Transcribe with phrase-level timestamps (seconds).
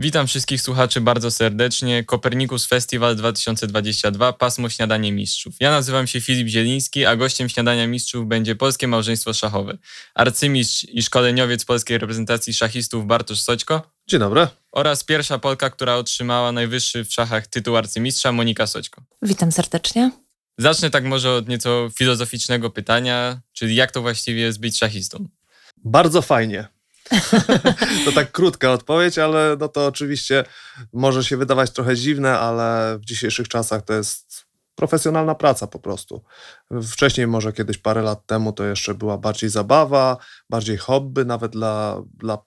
[0.00, 2.04] Witam wszystkich słuchaczy bardzo serdecznie.
[2.04, 5.54] Kopernikus Festival 2022, pasmo Śniadanie Mistrzów.
[5.60, 9.78] Ja nazywam się Filip Zieliński, a gościem Śniadania Mistrzów będzie Polskie Małżeństwo Szachowe.
[10.14, 13.90] Arcymistrz i szkoleniowiec polskiej reprezentacji szachistów Bartosz Soćko.
[14.08, 14.48] Dzień dobry.
[14.72, 19.02] Oraz pierwsza Polka, która otrzymała najwyższy w szachach tytuł arcymistrza, Monika Soćko.
[19.22, 20.10] Witam serdecznie.
[20.58, 25.28] Zacznę tak może od nieco filozoficznego pytania, czyli jak to właściwie jest być szachistą?
[25.84, 26.77] Bardzo fajnie.
[28.04, 30.44] to tak krótka odpowiedź, ale no to oczywiście
[30.92, 36.24] może się wydawać trochę dziwne, ale w dzisiejszych czasach to jest profesjonalna praca po prostu.
[36.82, 40.16] Wcześniej, może kiedyś parę lat temu, to jeszcze była bardziej zabawa,
[40.50, 42.38] bardziej hobby, nawet dla, dla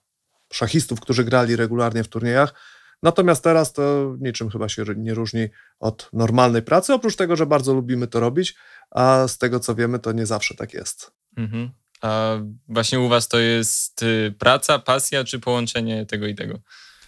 [0.52, 2.54] szachistów, którzy grali regularnie w turniejach.
[3.02, 5.48] Natomiast teraz to niczym chyba się nie różni
[5.80, 8.56] od normalnej pracy, oprócz tego, że bardzo lubimy to robić,
[8.90, 11.12] a z tego co wiemy, to nie zawsze tak jest.
[11.36, 11.70] Mhm.
[12.02, 12.38] A
[12.68, 16.58] właśnie u Was to jest y, praca, pasja czy połączenie tego i tego?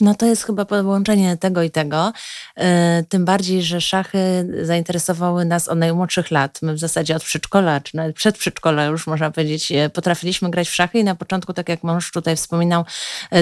[0.00, 2.12] No to jest chyba połączenie tego i tego.
[2.58, 2.62] Y,
[3.08, 6.58] tym bardziej, że szachy zainteresowały nas od najmłodszych lat.
[6.62, 10.68] My w zasadzie od przedszkola, czy nawet przed przedszkola już można powiedzieć, y, potrafiliśmy grać
[10.68, 12.84] w szachy i na początku, tak jak mąż tutaj wspominał,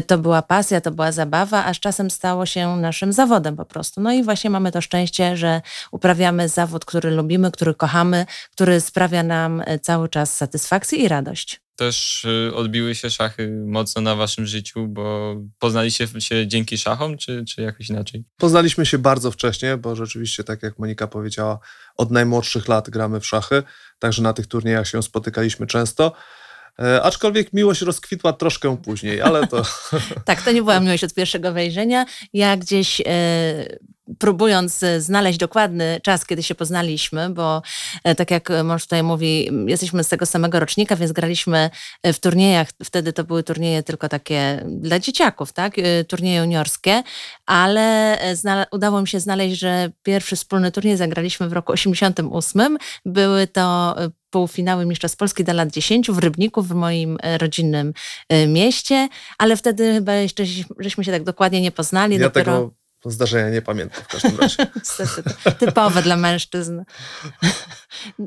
[0.06, 4.00] to była pasja, to była zabawa, a z czasem stało się naszym zawodem po prostu.
[4.00, 9.22] No i właśnie mamy to szczęście, że uprawiamy zawód, który lubimy, który kochamy, który sprawia
[9.22, 14.86] nam cały czas satysfakcję i radość też y, odbiły się szachy mocno na waszym życiu,
[14.88, 18.24] bo poznaliście się dzięki szachom, czy, czy jakoś inaczej?
[18.36, 21.58] Poznaliśmy się bardzo wcześnie, bo rzeczywiście, tak jak Monika powiedziała,
[21.96, 23.62] od najmłodszych lat gramy w szachy,
[23.98, 26.12] także na tych turniejach się spotykaliśmy często.
[26.78, 29.62] E, aczkolwiek miłość rozkwitła troszkę później, ale to.
[30.24, 32.06] tak, to nie była miłość od pierwszego wejrzenia.
[32.32, 33.04] Ja gdzieś e,
[34.18, 37.62] próbując e, znaleźć dokładny czas, kiedy się poznaliśmy, bo
[38.04, 41.70] e, tak jak mąż tutaj mówi, jesteśmy z tego samego rocznika, więc graliśmy
[42.02, 45.74] e, w turniejach, wtedy to były turnieje tylko takie dla dzieciaków, tak?
[46.08, 47.02] Turnieje juniorskie,
[47.46, 48.18] ale
[48.72, 52.78] udało mi się znaleźć, że pierwszy wspólny turniej zagraliśmy w roku 88.
[53.04, 53.96] Były to
[54.30, 57.92] półfinały Mistrzostw Polski do lat 10 w Rybniku, w moim rodzinnym
[58.48, 59.08] mieście,
[59.38, 60.44] ale wtedy chyba jeszcze
[60.78, 62.14] żeśmy się tak dokładnie nie poznali.
[62.14, 62.52] Ja dopiero...
[62.52, 64.66] tego zdarzenia nie pamiętam w każdym razie.
[65.58, 66.82] Typowe dla mężczyzn.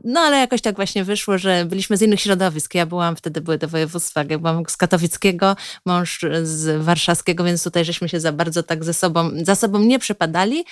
[0.03, 2.75] No ale jakoś tak właśnie wyszło, że byliśmy z innych środowisk.
[2.75, 5.55] Ja byłam, wtedy były te województwa, ja byłam z katowickiego,
[5.85, 9.99] mąż z warszawskiego, więc tutaj żeśmy się za bardzo tak ze sobą, za sobą nie
[9.99, 10.65] przepadali.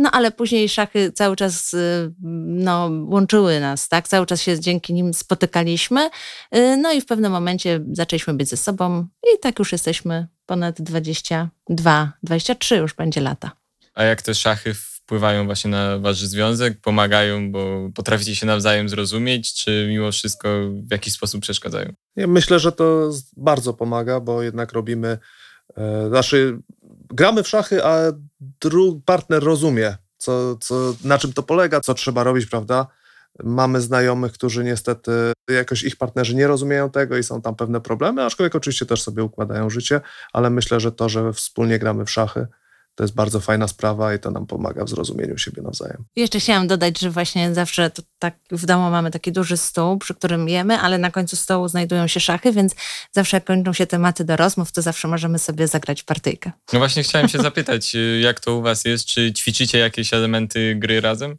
[0.00, 4.08] No ale później szachy cały czas y, no, łączyły nas, tak?
[4.08, 6.10] Cały czas się dzięki nim spotykaliśmy.
[6.56, 10.80] Y, no i w pewnym momencie zaczęliśmy być ze sobą i tak już jesteśmy ponad
[10.80, 13.50] 22, 23 już będzie lata.
[13.94, 19.54] A jak te szachy wpływają właśnie na wasz związek, pomagają, bo potraficie się nawzajem zrozumieć,
[19.54, 21.92] czy mimo wszystko w jakiś sposób przeszkadzają?
[22.16, 25.18] Ja myślę, że to bardzo pomaga, bo jednak robimy,
[25.76, 26.58] e, znaczy
[27.10, 27.96] gramy w szachy, a
[28.60, 32.86] drugi partner rozumie, co, co, na czym to polega, co trzeba robić, prawda?
[33.44, 38.24] Mamy znajomych, którzy niestety jakoś ich partnerzy nie rozumieją tego i są tam pewne problemy,
[38.24, 40.00] aczkolwiek oczywiście też sobie układają życie,
[40.32, 42.46] ale myślę, że to, że wspólnie gramy w szachy,
[43.00, 46.04] to jest bardzo fajna sprawa i to nam pomaga w zrozumieniu siebie nawzajem.
[46.16, 50.48] Jeszcze chciałam dodać, że właśnie zawsze tak w domu mamy taki duży stół, przy którym
[50.48, 52.74] jemy, ale na końcu stołu znajdują się szachy, więc
[53.12, 56.52] zawsze jak kończą się tematy do rozmów, to zawsze możemy sobie zagrać partyjkę.
[56.72, 59.06] No właśnie chciałem się zapytać, jak to u was jest?
[59.06, 61.38] Czy ćwiczycie jakieś elementy gry razem?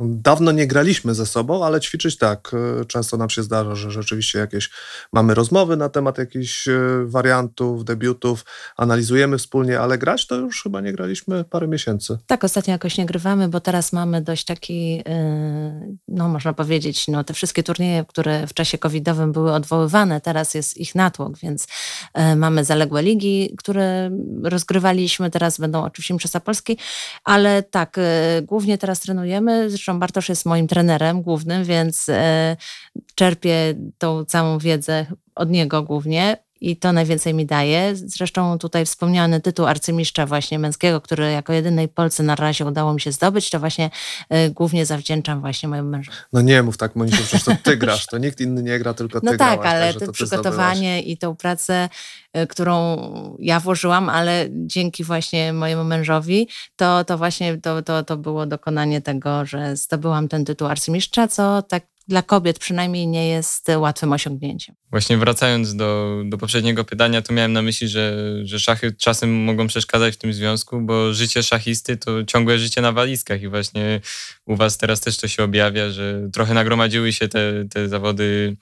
[0.00, 2.50] Dawno nie graliśmy ze sobą, ale ćwiczyć tak.
[2.80, 4.70] E, często nam się zdarza, że rzeczywiście jakieś
[5.12, 8.44] mamy rozmowy na temat jakichś e, wariantów, debiutów,
[8.76, 12.18] analizujemy wspólnie, ale grać to już chyba nie graliśmy parę miesięcy.
[12.26, 17.24] Tak, ostatnio jakoś nie grywamy, bo teraz mamy dość taki, e, no można powiedzieć, no
[17.24, 21.66] te wszystkie turnieje, które w czasie covidowym były odwoływane, teraz jest ich natłok, więc
[22.36, 24.10] mamy zaległe ligi, które
[24.42, 26.78] rozgrywaliśmy, teraz będą oczywiście Mistrzostwa Polski,
[27.24, 28.00] ale tak,
[28.42, 32.56] głównie teraz trenujemy, zresztą Zresztą Bartosz jest moim trenerem głównym, więc e,
[33.14, 37.92] czerpię tą całą wiedzę od niego głównie i to najwięcej mi daje.
[37.94, 43.00] Zresztą tutaj wspomniany tytuł arcymistrza właśnie męskiego, który jako jedynej Polsce na razie udało mi
[43.00, 43.90] się zdobyć, to właśnie
[44.34, 46.18] y, głównie zawdzięczam właśnie mojemu mężowi.
[46.32, 49.20] No nie mów tak, Monisiu, przecież to ty grasz, to nikt inny nie gra, tylko
[49.20, 51.88] ty No tak, grałaś, ale to przygotowanie i tą pracę,
[52.36, 53.00] y, którą
[53.38, 59.00] ja włożyłam, ale dzięki właśnie mojemu mężowi, to, to właśnie to, to, to było dokonanie
[59.00, 64.74] tego, że zdobyłam ten tytuł arcymistrza, co tak dla kobiet przynajmniej nie jest łatwym osiągnięciem.
[64.90, 69.66] Właśnie wracając do, do poprzedniego pytania, to miałem na myśli, że, że szachy czasem mogą
[69.66, 74.00] przeszkadzać w tym związku, bo życie szachisty to ciągłe życie na walizkach i właśnie
[74.46, 78.56] u was teraz też to się objawia, że trochę nagromadziły się te, te zawody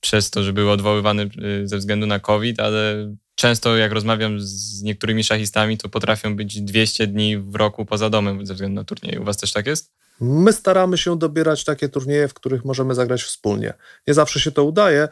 [0.00, 4.82] przez to, że były odwoływane y, ze względu na COVID, ale często jak rozmawiam z
[4.82, 9.20] niektórymi szachistami, to potrafią być 200 dni w roku poza domem ze względu na turnieje.
[9.20, 10.05] U was też tak jest?
[10.20, 13.74] My staramy się dobierać takie turnieje, w których możemy zagrać wspólnie.
[14.06, 15.08] Nie zawsze się to udaje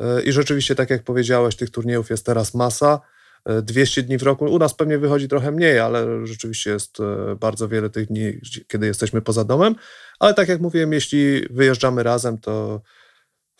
[0.00, 3.00] e, i rzeczywiście, tak jak powiedziałeś, tych turniejów jest teraz masa.
[3.62, 4.44] 200 e, dni w roku.
[4.44, 8.86] U nas pewnie wychodzi trochę mniej, ale rzeczywiście jest e, bardzo wiele tych dni, kiedy
[8.86, 9.74] jesteśmy poza domem.
[10.18, 12.82] Ale tak jak mówiłem, jeśli wyjeżdżamy razem, to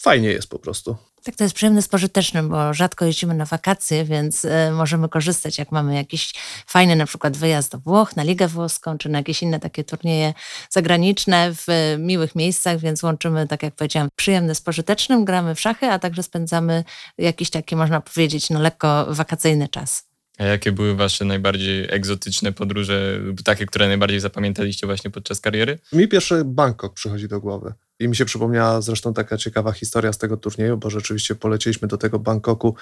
[0.03, 0.97] fajnie jest po prostu.
[1.25, 5.59] Tak, to jest przyjemne z pożytecznym, bo rzadko jeździmy na wakacje, więc y, możemy korzystać,
[5.59, 6.35] jak mamy jakiś
[6.67, 10.35] fajny na przykład wyjazd do Włoch, na Ligę Włoską, czy na jakieś inne takie turnieje
[10.71, 15.61] zagraniczne w y, miłych miejscach, więc łączymy, tak jak powiedziałam, przyjemne z pożytecznym, gramy w
[15.61, 16.85] szachy, a także spędzamy
[17.19, 20.13] jakiś taki, można powiedzieć, no lekko wakacyjny czas.
[20.39, 25.79] A jakie były wasze najbardziej egzotyczne podróże, takie, które najbardziej zapamiętaliście właśnie podczas kariery?
[25.93, 27.73] Mi pierwszy Bangkok przychodzi do głowy.
[28.03, 31.99] I mi się przypomniała zresztą taka ciekawa historia z tego turnieju, bo rzeczywiście polecieliśmy do
[31.99, 32.77] tego Bangkoku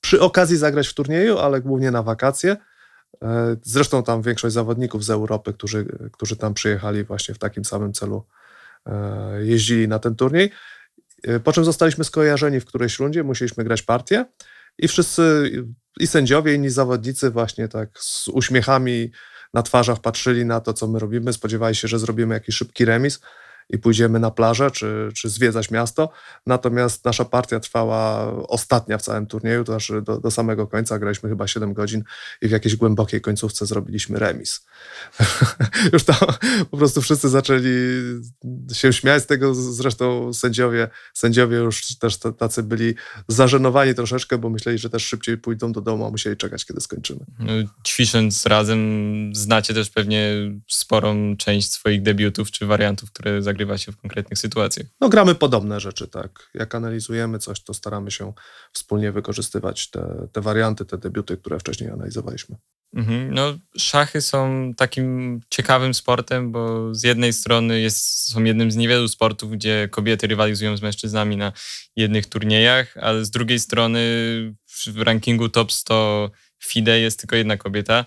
[0.00, 2.56] przy okazji zagrać w turnieju, ale głównie na wakacje.
[3.22, 7.92] E, zresztą tam większość zawodników z Europy, którzy, którzy tam przyjechali właśnie w takim samym
[7.92, 8.26] celu,
[8.86, 10.50] e, jeździli na ten turniej.
[11.24, 14.24] E, po czym zostaliśmy skojarzeni w którejś rundzie, musieliśmy grać partię
[14.78, 15.50] i wszyscy,
[16.00, 19.10] i sędziowie, i inni zawodnicy właśnie tak z uśmiechami
[19.54, 23.20] na twarzach patrzyli na to, co my robimy, spodziewali się, że zrobimy jakiś szybki remis
[23.70, 26.10] i pójdziemy na plażę, czy, czy zwiedzać miasto.
[26.46, 30.98] Natomiast nasza partia trwała ostatnia w całym turnieju, to znaczy do, do samego końca.
[30.98, 32.04] Graliśmy chyba 7 godzin
[32.42, 34.66] i w jakiejś głębokiej końcówce zrobiliśmy remis.
[35.92, 36.16] Już tam
[36.70, 37.68] po prostu wszyscy zaczęli
[38.72, 42.94] się śmiać z tego, zresztą sędziowie, sędziowie już też tacy byli
[43.28, 47.20] zażenowani troszeczkę, bo myśleli, że też szybciej pójdą do domu, a musieli czekać, kiedy skończymy.
[47.38, 47.52] No,
[47.86, 48.80] ćwicząc razem
[49.34, 50.32] znacie też pewnie
[50.70, 54.86] sporą część swoich debiutów czy wariantów, które zagraliście zagrywa się w konkretnych sytuacjach.
[55.00, 56.50] No gramy podobne rzeczy, tak.
[56.54, 58.32] Jak analizujemy coś, to staramy się
[58.72, 62.56] wspólnie wykorzystywać te, te warianty, te debiuty, które wcześniej analizowaliśmy.
[62.94, 63.34] Mhm.
[63.34, 69.08] No, szachy są takim ciekawym sportem, bo z jednej strony jest, są jednym z niewielu
[69.08, 71.52] sportów, gdzie kobiety rywalizują z mężczyznami na
[71.96, 74.00] jednych turniejach, ale z drugiej strony
[74.94, 76.30] w rankingu top 100
[76.64, 78.04] FIDE jest tylko jedna kobieta.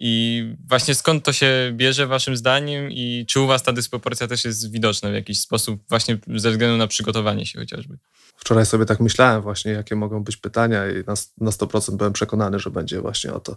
[0.00, 4.44] I właśnie skąd to się bierze waszym zdaniem i czy u was ta dysproporcja też
[4.44, 7.98] jest widoczna w jakiś sposób właśnie ze względu na przygotowanie się chociażby?
[8.36, 12.58] Wczoraj sobie tak myślałem właśnie, jakie mogą być pytania i na, na 100% byłem przekonany,
[12.58, 13.56] że będzie właśnie o to.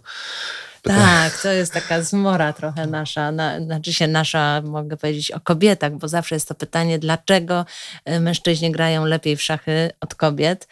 [0.82, 1.02] Pytanie.
[1.02, 5.92] Tak, to jest taka zmora trochę nasza, na, znaczy się nasza, mogę powiedzieć, o kobietach,
[5.92, 7.66] bo zawsze jest to pytanie, dlaczego
[8.08, 10.68] y, mężczyźni grają lepiej w szachy od kobiet.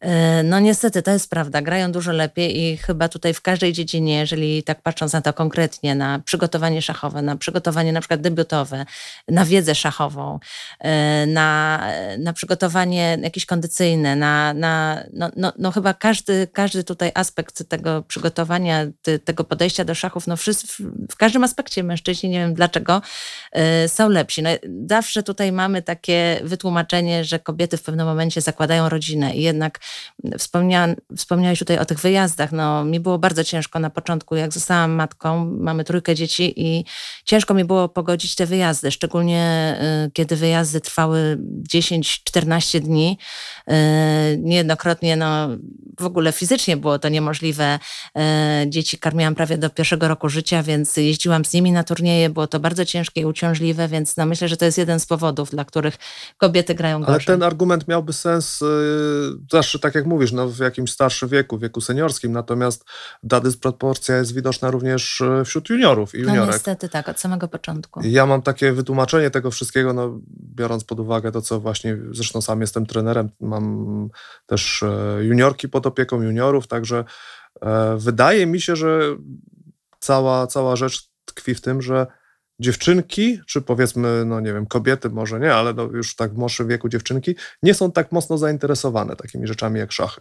[0.00, 1.62] E, no niestety, to jest prawda.
[1.62, 5.94] Grają dużo lepiej i chyba tutaj w każdej dziedzinie, jeżeli tak patrząc na to konkretnie,
[5.94, 8.86] na przygotowanie szachowe, na przygotowanie na przykład debiutowe,
[9.28, 10.38] na wiedzę szachową,
[10.80, 11.82] e, na,
[12.18, 18.02] na przygotowanie jakieś kondycyjne, na, na no, no, no chyba każdy, każdy tutaj aspekt tego
[18.02, 18.86] przygotowania,
[19.24, 23.02] tego podejścia do szachów, no wszyscy, w każdym aspekcie mężczyźni, nie wiem dlaczego,
[23.52, 24.42] e, są lepsi.
[24.42, 24.50] No,
[24.90, 29.78] zawsze tutaj mamy takie wytłumaczenie, że kobiety w pewnym momencie zakładają rodzinę i jednak
[30.38, 32.52] Wspomnia, wspomniałeś tutaj o tych wyjazdach.
[32.52, 36.84] No, mi było bardzo ciężko na początku, jak zostałam matką, mamy trójkę dzieci i
[37.24, 39.76] ciężko mi było pogodzić te wyjazdy, szczególnie
[40.06, 41.38] y, kiedy wyjazdy trwały
[41.72, 43.18] 10-14 dni.
[43.70, 43.72] Y,
[44.38, 45.48] niejednokrotnie no,
[46.00, 47.78] w ogóle fizycznie było to niemożliwe.
[48.18, 48.20] Y,
[48.70, 52.30] dzieci karmiłam prawie do pierwszego roku życia, więc jeździłam z nimi na turnieje.
[52.30, 55.50] Było to bardzo ciężkie i uciążliwe, więc no, myślę, że to jest jeden z powodów,
[55.50, 55.96] dla których
[56.38, 57.14] kobiety grają gorzej.
[57.14, 58.60] Ale ten argument miałby sens,
[59.52, 62.84] zawsze tak jak mówisz, no, w jakimś starszym wieku, wieku seniorskim, natomiast
[63.28, 66.48] ta dysproporcja jest widoczna również e, wśród juniorów i no, juniorek.
[66.48, 68.00] No niestety tak, od samego początku.
[68.04, 70.20] Ja mam takie wytłumaczenie tego wszystkiego, no,
[70.54, 74.08] biorąc pod uwagę to, co właśnie, zresztą sam jestem trenerem, mam
[74.46, 77.04] też e, juniorki pod opieką juniorów, także
[77.62, 79.16] e, wydaje mi się, że
[80.00, 82.06] cała, cała rzecz tkwi w tym, że
[82.60, 86.68] dziewczynki, czy powiedzmy, no nie wiem, kobiety może nie, ale no już tak w młodszym
[86.68, 90.20] wieku dziewczynki, nie są tak mocno zainteresowane takimi rzeczami jak szachy.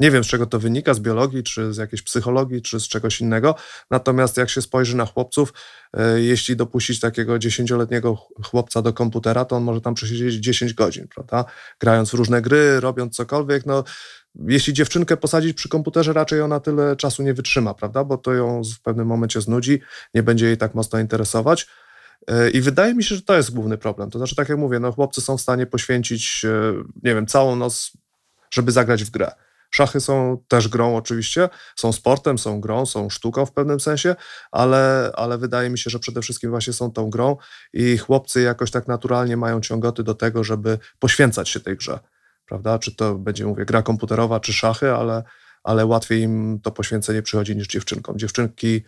[0.00, 3.20] Nie wiem, z czego to wynika, z biologii, czy z jakiejś psychologii, czy z czegoś
[3.20, 3.54] innego.
[3.90, 5.52] Natomiast jak się spojrzy na chłopców,
[5.92, 11.08] e, jeśli dopuścić takiego dziesięcioletniego chłopca do komputera, to on może tam przesiedzieć 10 godzin,
[11.08, 11.44] prawda?
[11.80, 13.84] Grając w różne gry, robiąc cokolwiek, no
[14.48, 18.04] jeśli dziewczynkę posadzić przy komputerze, raczej ona tyle czasu nie wytrzyma, prawda?
[18.04, 19.80] Bo to ją w pewnym momencie znudzi,
[20.14, 21.66] nie będzie jej tak mocno interesować.
[22.26, 24.10] E, I wydaje mi się, że to jest główny problem.
[24.10, 26.72] To znaczy, tak jak mówię, no, chłopcy są w stanie poświęcić, e,
[27.02, 27.92] nie wiem, całą noc,
[28.50, 29.43] żeby zagrać w grę.
[29.74, 34.16] Szachy są też grą oczywiście, są sportem, są grą, są sztuką w pewnym sensie,
[34.52, 37.36] ale, ale wydaje mi się, że przede wszystkim właśnie są tą grą
[37.72, 41.98] i chłopcy jakoś tak naturalnie mają ciągoty do tego, żeby poświęcać się tej grze
[42.46, 42.78] prawda?
[42.78, 45.22] Czy to będzie, mówię, gra komputerowa, czy szachy, ale,
[45.62, 48.18] ale łatwiej im to poświęcenie przychodzi niż dziewczynkom.
[48.18, 48.82] Dziewczynki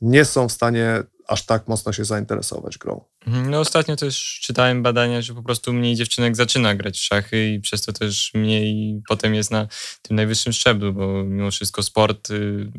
[0.00, 3.04] nie są w stanie aż tak mocno się zainteresować grą.
[3.26, 7.48] Mhm, no ostatnio też czytałem badania, że po prostu mniej dziewczynek zaczyna grać w szachy
[7.48, 9.66] i przez to też mniej potem jest na
[10.02, 12.70] tym najwyższym szczeblu, bo mimo wszystko sport, y,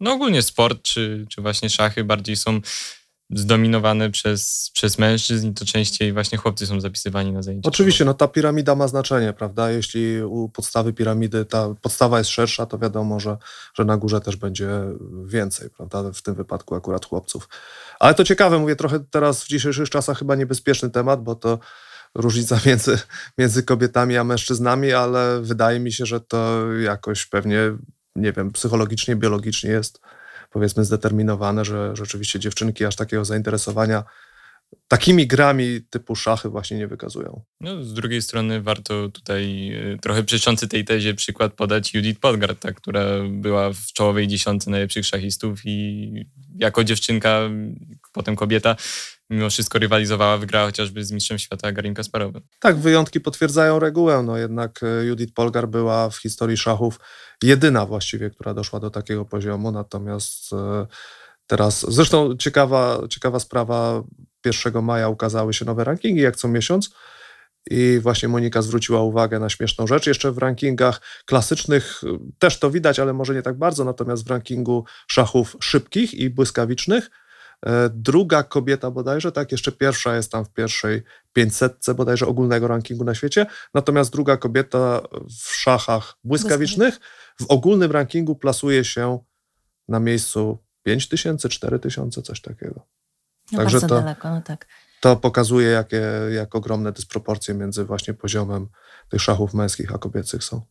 [0.00, 2.60] no ogólnie sport czy, czy właśnie szachy bardziej są
[3.30, 7.68] zdominowane przez, przez mężczyzn i to częściej właśnie chłopcy są zapisywani na zajęcia.
[7.68, 9.70] Oczywiście, no ta piramida ma znaczenie, prawda?
[9.70, 13.36] Jeśli u podstawy piramidy ta podstawa jest szersza, to wiadomo, że,
[13.74, 14.68] że na górze też będzie
[15.24, 16.12] więcej, prawda?
[16.12, 17.48] W tym wypadku akurat chłopców.
[18.00, 21.58] Ale to ciekawe, mówię trochę teraz w dzisiejszych czasach chyba niebezpieczny temat, bo to
[22.14, 22.98] różnica między,
[23.38, 27.58] między kobietami a mężczyznami, ale wydaje mi się, że to jakoś pewnie,
[28.16, 30.00] nie wiem, psychologicznie, biologicznie jest
[30.52, 34.04] powiedzmy zdeterminowane, że rzeczywiście dziewczynki aż takiego zainteresowania
[34.88, 37.42] takimi grami typu szachy właśnie nie wykazują.
[37.60, 42.60] No, z drugiej strony warto tutaj y, trochę przeczący tej tezie przykład podać Judith Podgard,
[42.60, 47.40] ta, która była w czołowej dziesiątce najlepszych szachistów i jako dziewczynka,
[48.12, 48.76] potem kobieta,
[49.30, 52.42] mimo wszystko rywalizowała, wygrała chociażby z mistrzem świata Garim Kasparowem.
[52.60, 54.22] Tak, wyjątki potwierdzają regułę.
[54.22, 57.00] No jednak e, Judith Polgar była w historii szachów
[57.42, 60.86] jedyna właściwie, która doszła do takiego poziomu, natomiast e,
[61.46, 64.02] teraz, zresztą ciekawa, ciekawa sprawa,
[64.44, 66.90] 1 maja ukazały się nowe rankingi, jak co miesiąc,
[67.70, 70.06] i właśnie Monika zwróciła uwagę na śmieszną rzecz.
[70.06, 74.30] Jeszcze w rankingach klasycznych e, też to widać, ale może nie tak bardzo, natomiast w
[74.30, 77.10] rankingu szachów szybkich i błyskawicznych
[77.90, 81.02] druga kobieta bodajże, tak, jeszcze pierwsza jest tam w pierwszej
[81.32, 85.00] 500 bodajże ogólnego rankingu na świecie, natomiast druga kobieta
[85.40, 87.00] w szachach błyskawicznych
[87.40, 89.18] w ogólnym rankingu plasuje się
[89.88, 92.86] na miejscu 5000, 4000, coś takiego.
[93.52, 94.66] No Także to, daleko, no tak.
[95.00, 98.68] To pokazuje, jakie, jak ogromne dysproporcje między właśnie poziomem
[99.08, 100.62] tych szachów męskich a kobiecych są.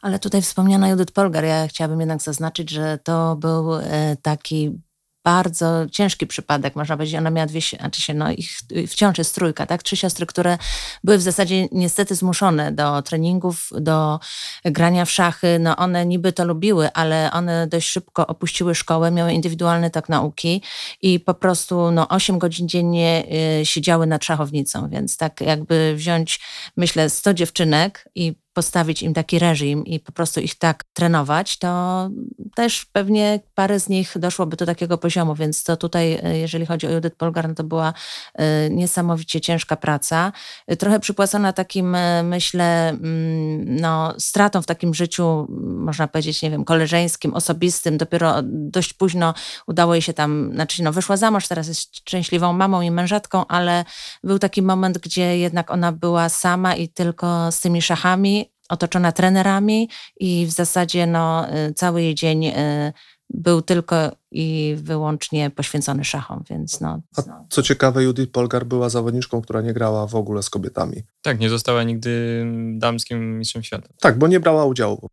[0.00, 4.80] Ale tutaj wspomniana Judith Polgar, ja chciałabym jednak zaznaczyć, że to był e, taki
[5.28, 7.18] bardzo ciężki przypadek, można powiedzieć.
[7.18, 8.50] Ona miała dwie, znaczy się, no ich
[8.88, 9.82] wciąż jest trójka, tak?
[9.82, 10.58] Trzy siostry, które
[11.04, 14.20] były w zasadzie niestety zmuszone do treningów, do
[14.64, 15.58] grania w szachy.
[15.58, 20.62] No one niby to lubiły, ale one dość szybko opuściły szkołę, miały indywidualny tok nauki
[21.02, 23.24] i po prostu no 8 godzin dziennie
[23.60, 26.40] y, siedziały nad szachownicą, więc tak jakby wziąć,
[26.76, 32.10] myślę, 100 dziewczynek i postawić im taki reżim i po prostu ich tak trenować, to
[32.54, 36.86] też pewnie parę z nich doszłoby do takiego poziomu, więc to tutaj, e, jeżeli chodzi
[36.86, 37.92] o Judith Polgar, no to była
[38.34, 40.32] e, niesamowicie ciężka praca.
[40.66, 46.64] E, trochę przypłacona takim, myślę, mm, no, stratą w takim życiu, można powiedzieć, nie wiem,
[46.64, 47.98] koleżeńskim, osobistym.
[47.98, 49.34] Dopiero dość późno
[49.66, 53.46] udało jej się tam, znaczy no, wyszła za mąż, teraz jest szczęśliwą mamą i mężatką,
[53.46, 53.84] ale
[54.24, 59.88] był taki moment, gdzie jednak ona była sama i tylko z tymi szachami, otoczona trenerami
[60.20, 62.92] i w zasadzie no, y, cały jej dzień y,
[63.30, 63.96] był tylko
[64.30, 67.00] i wyłącznie poświęcony szachom, więc no.
[67.16, 71.02] A co ciekawe, Judith Polgar była zawodniczką, która nie grała w ogóle z kobietami.
[71.22, 72.44] Tak, nie została nigdy
[72.74, 73.88] damskim mistrzem świata.
[74.00, 75.08] Tak, bo nie brała udziału.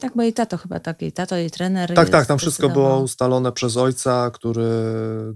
[0.00, 1.94] Tak, bo i tato chyba tak, i tato, i trener.
[1.94, 4.64] Tak, tak, tam wszystko było ustalone przez ojca, który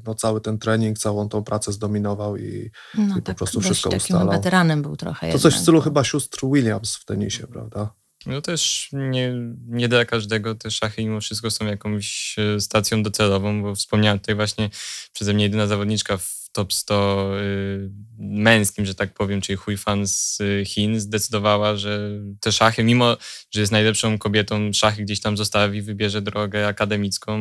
[0.07, 3.90] no, cały ten trening, całą tą pracę zdominował i, no, i tak, po prostu wszystko
[3.90, 4.31] takim ustalał.
[4.31, 5.21] weteranem był trochę.
[5.21, 7.95] To jednak, coś w stylu chyba sióstr Williams w tenisie, prawda?
[8.26, 9.35] No też nie,
[9.69, 14.35] nie dla każdego te szachy mimo wszystko są jakąś e, stacją docelową, bo wspomniałem tutaj
[14.35, 14.71] właśnie
[15.12, 20.06] przeze mnie jedyna zawodniczka w top 100 y, męskim, że tak powiem, czyli Hui Fan
[20.06, 23.16] z y, Chin, zdecydowała, że te szachy, mimo
[23.50, 27.38] że jest najlepszą kobietą, szachy gdzieś tam zostawi, wybierze drogę akademicką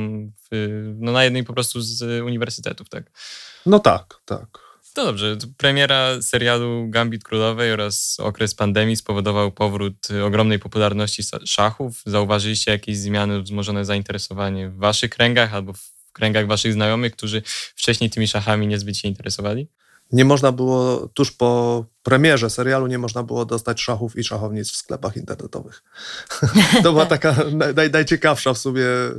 [0.51, 3.11] w, no na jednej po prostu z uniwersytetów, tak?
[3.65, 4.71] No tak, tak.
[4.97, 12.01] No dobrze, premiera serialu Gambit Królowej oraz okres pandemii spowodował powrót ogromnej popularności szachów.
[12.05, 17.41] Zauważyliście jakieś zmiany, wzmożone zainteresowanie w waszych kręgach albo w w kręgach waszych znajomych, którzy
[17.75, 19.67] wcześniej tymi szachami niezbyt się interesowali?
[20.11, 24.75] Nie można było tuż po premierze serialu nie można było dostać szachów i szachownic w
[24.75, 25.83] sklepach internetowych.
[26.83, 27.35] to była taka
[27.75, 29.11] naj, najciekawsza w sumie e,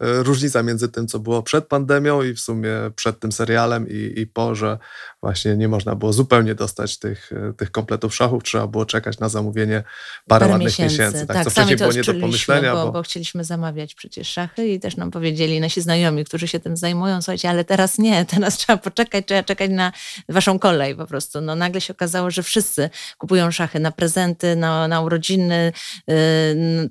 [0.00, 4.26] różnica między tym, co było przed pandemią i w sumie przed tym serialem i, i
[4.26, 4.78] po, że
[5.22, 9.28] właśnie nie można było zupełnie dostać tych, e, tych kompletów szachów, trzeba było czekać na
[9.28, 9.82] zamówienie
[10.28, 10.98] parę, parę ładnych miesięcy.
[10.98, 11.26] miesięcy.
[11.26, 12.74] Tak, tak co wcześniej było nie do pomyślenia.
[12.74, 12.92] Bo, bo...
[12.92, 17.22] bo chcieliśmy zamawiać przecież szachy i też nam powiedzieli nasi znajomi, którzy się tym zajmują,
[17.22, 19.92] słuchajcie, ale teraz nie, teraz trzeba poczekać, trzeba czekać na
[20.28, 21.40] waszą kolej po prostu.
[21.40, 25.72] No nagle się okazało, że wszyscy kupują szachy na prezenty, na, na urodziny,
[26.06, 26.14] yy,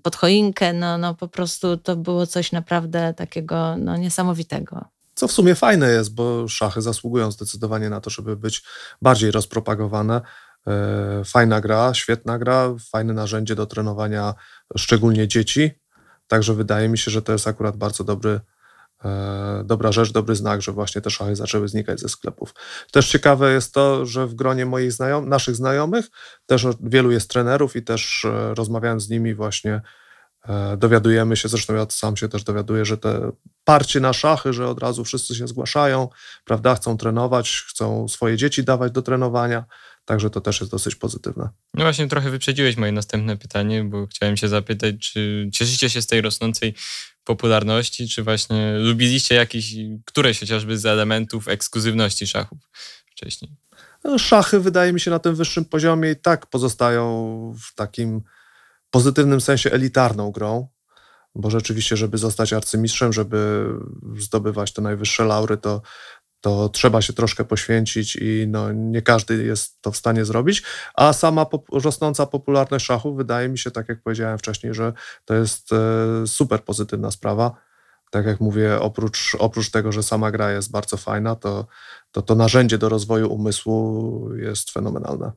[0.04, 0.74] pod choinkę.
[0.74, 4.86] No, no po prostu to było coś naprawdę takiego no, niesamowitego.
[5.16, 8.64] Co w sumie fajne jest, bo szachy zasługują zdecydowanie na to, żeby być
[9.02, 10.22] bardziej rozpropagowane.
[10.68, 10.74] Yy,
[11.26, 14.34] fajna gra, świetna gra, fajne narzędzie do trenowania
[14.78, 15.72] szczególnie dzieci.
[16.28, 18.42] Także wydaje mi się, że to jest akurat bardzo dobry, e,
[19.64, 22.54] dobra rzecz, dobry znak, że właśnie te szachy zaczęły znikać ze sklepów.
[22.92, 26.10] Też ciekawe jest to, że w gronie moich znajom naszych znajomych
[26.46, 29.82] też wielu jest trenerów i też e, rozmawiając z nimi właśnie
[30.50, 33.32] e, dowiadujemy się, zresztą ja sam się też dowiaduję, że te
[33.64, 36.10] parcie na szachy, że od razu wszyscy się zgłaszają,
[36.46, 39.66] prawda, chcą trenować, chcą swoje dzieci dawać do trenowania,
[40.08, 41.50] Także to też jest dosyć pozytywne.
[41.74, 46.08] No właśnie, trochę wyprzedziłeś moje następne pytanie, bo chciałem się zapytać, czy cieszycie się z
[46.08, 46.74] tej rosnącej
[47.24, 52.58] popularności, czy właśnie lubiliście jakiś, któreś chociażby z elementów ekskluzywności szachów
[53.12, 53.52] wcześniej?
[54.04, 58.22] No, szachy, wydaje mi się, na tym wyższym poziomie i tak pozostają w takim
[58.90, 60.68] pozytywnym sensie elitarną grą,
[61.36, 63.70] bo rzeczywiście, żeby zostać arcymistrzem, żeby
[64.18, 65.82] zdobywać te najwyższe laury, to
[66.42, 70.64] to trzeba się troszkę poświęcić i no, nie każdy jest to w stanie zrobić.
[70.94, 74.94] A sama pop rosnąca popularność szachu wydaje mi się, tak jak powiedziałem wcześniej, że
[75.26, 77.56] to jest e, super pozytywna sprawa.
[78.12, 81.68] Tak jak mówię, oprócz, oprócz tego, że sama gra jest bardzo fajna, to,
[82.12, 85.32] to to narzędzie do rozwoju umysłu jest fenomenalne.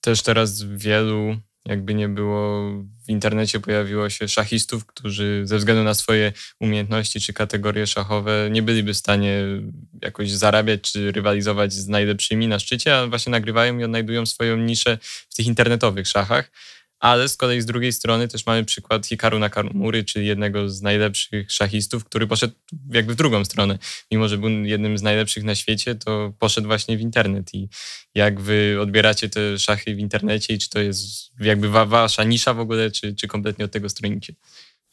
[0.00, 1.36] Też teraz wielu
[1.70, 2.70] jakby nie było,
[3.06, 8.62] w internecie pojawiło się szachistów, którzy ze względu na swoje umiejętności czy kategorie szachowe nie
[8.62, 9.42] byliby w stanie
[10.02, 14.98] jakoś zarabiać czy rywalizować z najlepszymi na szczycie, a właśnie nagrywają i odnajdują swoją niszę
[15.02, 16.50] w tych internetowych szachach
[17.00, 21.52] ale z kolei z drugiej strony też mamy przykład Hikaru Nakamury, czyli jednego z najlepszych
[21.52, 22.54] szachistów, który poszedł
[22.90, 23.78] jakby w drugą stronę.
[24.10, 27.54] Mimo, że był jednym z najlepszych na świecie, to poszedł właśnie w internet.
[27.54, 27.68] I
[28.14, 32.60] jak wy odbieracie te szachy w internecie i czy to jest jakby wasza nisza w
[32.60, 34.34] ogóle, czy, czy kompletnie od tego stronicie?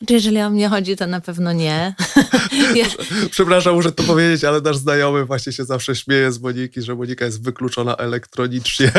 [0.10, 1.96] Jeżeli o mnie chodzi, to na pewno nie.
[2.76, 2.86] ja...
[3.32, 7.26] Przepraszam, muszę to powiedzieć, ale nasz znajomy właśnie się zawsze śmieje z Moniki, że Monika
[7.26, 8.92] jest wykluczona elektronicznie.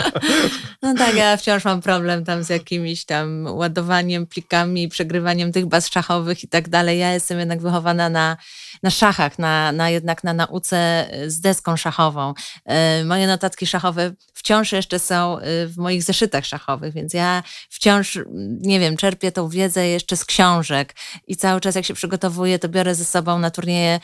[0.82, 5.88] no tak, ja wciąż mam problem tam z jakimiś tam ładowaniem plikami, przegrywaniem tych baz
[5.88, 6.98] szachowych i tak dalej.
[6.98, 8.36] Ja jestem jednak wychowana na,
[8.82, 12.34] na szachach, na, na jednak na nauce z deską szachową.
[12.64, 18.18] E, moje notatki szachowe wciąż jeszcze są y, w moich zeszytach szachowych, więc ja wciąż,
[18.60, 20.94] nie wiem, czerpię tą wiedzę jeszcze z książek
[21.26, 24.00] i cały czas jak się przygotowuję, to biorę ze sobą na turnieje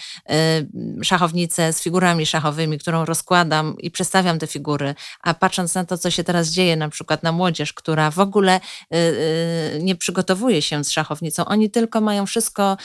[1.01, 5.99] y, szachownicę z figurami szachowymi, którą rozkładam i przestawiam te figury, a patrząc na to,
[5.99, 8.61] co się teraz dzieje, na przykład na młodzież, która w ogóle
[8.95, 12.77] y, nie przygotowuje się z szachownicą, oni tylko mają wszystko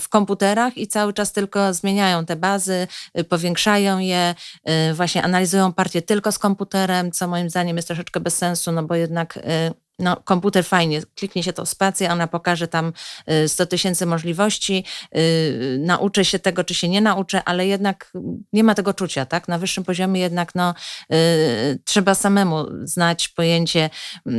[0.00, 2.86] w komputerach i cały czas tylko zmieniają te bazy,
[3.28, 4.34] powiększają je,
[4.94, 8.94] właśnie analizują partie tylko z komputera, co moim zdaniem jest troszeczkę bez sensu, no bo
[8.94, 9.40] jednak y,
[9.98, 12.92] no, komputer fajnie, kliknie się to spację, ona pokaże tam
[13.46, 18.12] 100 y, tysięcy możliwości, yy, nauczę się tego, czy się nie nauczę, ale jednak
[18.52, 19.48] nie ma tego czucia, tak?
[19.48, 20.74] Na wyższym poziomie jednak no,
[21.10, 21.16] yy,
[21.84, 23.90] trzeba samemu znać pojęcie,
[24.26, 24.32] yy,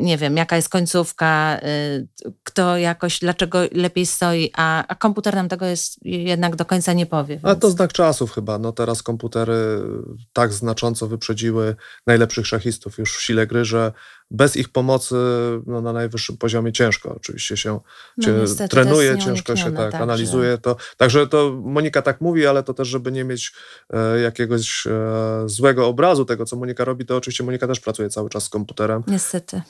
[0.00, 5.48] nie wiem, jaka jest końcówka, y, kto jakoś, dlaczego lepiej stoi, a, a komputer nam
[5.48, 7.34] tego jest jednak do końca nie powie.
[7.34, 7.44] Więc...
[7.44, 9.82] Ale to znak czasów chyba, no teraz komputery
[10.32, 13.92] tak znacząco wyprzedziły najlepszych szachistów już w sile gry, że
[14.30, 15.14] bez ich pomocy
[15.66, 17.80] no, na najwyższym poziomie ciężko oczywiście się,
[18.16, 20.76] no, się niestety, trenuje, ciężko się tak, tak analizuje to.
[20.96, 23.52] Także to Monika tak mówi, ale to też, żeby nie mieć
[23.90, 24.90] e, jakiegoś e,
[25.46, 29.02] złego obrazu tego, co Monika robi, to oczywiście Monika też pracuje cały czas z komputerem.
[29.06, 29.62] Niestety.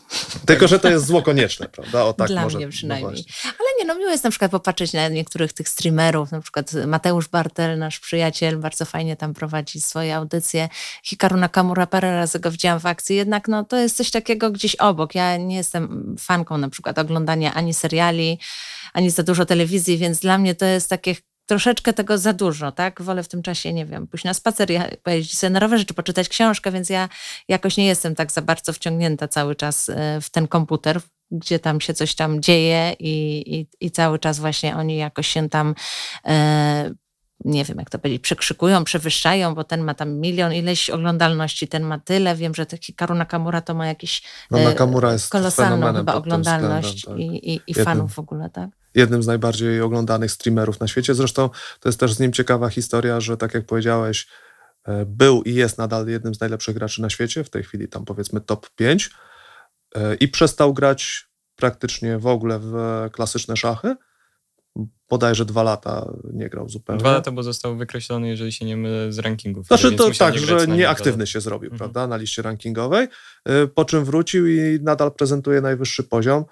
[0.46, 2.04] Tylko, że to jest zło konieczne, prawda?
[2.04, 3.24] O tak Dla może, mnie przynajmniej.
[3.44, 6.72] No ale nie, no miło jest na przykład popatrzeć na niektórych tych streamerów, na przykład
[6.86, 10.68] Mateusz Bartel, nasz przyjaciel, bardzo fajnie tam prowadzi swoje audycje.
[11.02, 14.74] Hikaru Nakamura parę razy go widziałam w akcji, jednak no to jest coś takiego, gdzieś
[14.74, 15.14] obok.
[15.14, 18.38] Ja nie jestem fanką na przykład oglądania ani seriali,
[18.92, 21.14] ani za dużo telewizji, więc dla mnie to jest takie
[21.46, 23.02] troszeczkę tego za dużo, tak?
[23.02, 24.68] Wolę w tym czasie, nie wiem, pójść na spacer,
[25.02, 27.08] pojeździć sobie na rowerze, czy poczytać książkę, więc ja
[27.48, 31.80] jakoś nie jestem tak za bardzo wciągnięta cały czas e, w ten komputer, gdzie tam
[31.80, 35.74] się coś tam dzieje i, i, i cały czas właśnie oni jakoś się tam
[36.26, 36.90] e,
[37.44, 41.82] nie wiem jak to powiedzieć, przekrzykują, przewyższają, bo ten ma tam milion ileś oglądalności, ten
[41.82, 42.36] ma tyle.
[42.36, 47.18] Wiem, że taki Karu Nakamura to ma jakiś no, Nakamura jest kolosalną chyba oglądalność tak.
[47.18, 48.70] i, i, i fanów w ogóle, tak?
[48.94, 51.14] Jednym z najbardziej oglądanych streamerów na świecie.
[51.14, 54.26] Zresztą to jest też z nim ciekawa historia, że tak jak powiedziałeś,
[54.84, 58.04] e, był i jest nadal jednym z najlepszych graczy na świecie, w tej chwili tam
[58.04, 59.10] powiedzmy top 5
[59.94, 62.74] e, i przestał grać praktycznie w ogóle w
[63.12, 63.96] klasyczne szachy,
[65.10, 67.00] bodajże dwa lata nie grał zupełnie.
[67.00, 69.66] Dwa lata, bo został wykreślony, jeżeli się nie mylę, z rankingów.
[69.66, 71.78] Znaczy to tak, że nieaktywny się zrobił, mhm.
[71.78, 73.08] prawda, na liście rankingowej,
[73.48, 76.44] y, po czym wrócił i nadal prezentuje najwyższy poziom.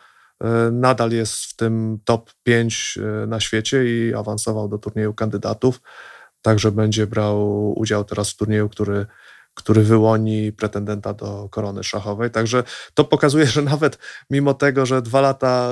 [0.44, 5.80] Y, nadal jest w tym top 5 y, na świecie i awansował do turnieju kandydatów,
[6.42, 9.06] także będzie brał udział teraz w turnieju, który
[9.56, 12.30] który wyłoni pretendenta do korony szachowej.
[12.30, 12.62] Także
[12.94, 13.98] to pokazuje, że nawet
[14.30, 15.70] mimo tego, że dwa lata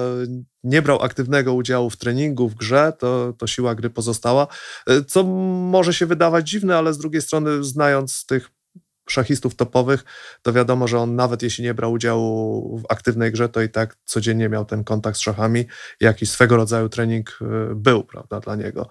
[0.65, 4.47] nie brał aktywnego udziału w treningu, w grze, to, to siła gry pozostała.
[5.09, 8.51] Co może się wydawać dziwne, ale z drugiej strony, znając tych
[9.09, 10.05] szachistów topowych,
[10.43, 13.97] to wiadomo, że on nawet jeśli nie brał udziału w aktywnej grze, to i tak
[14.05, 15.65] codziennie miał ten kontakt z szachami.
[16.01, 18.89] Jakiś swego rodzaju trening y, był, prawda, dla niego.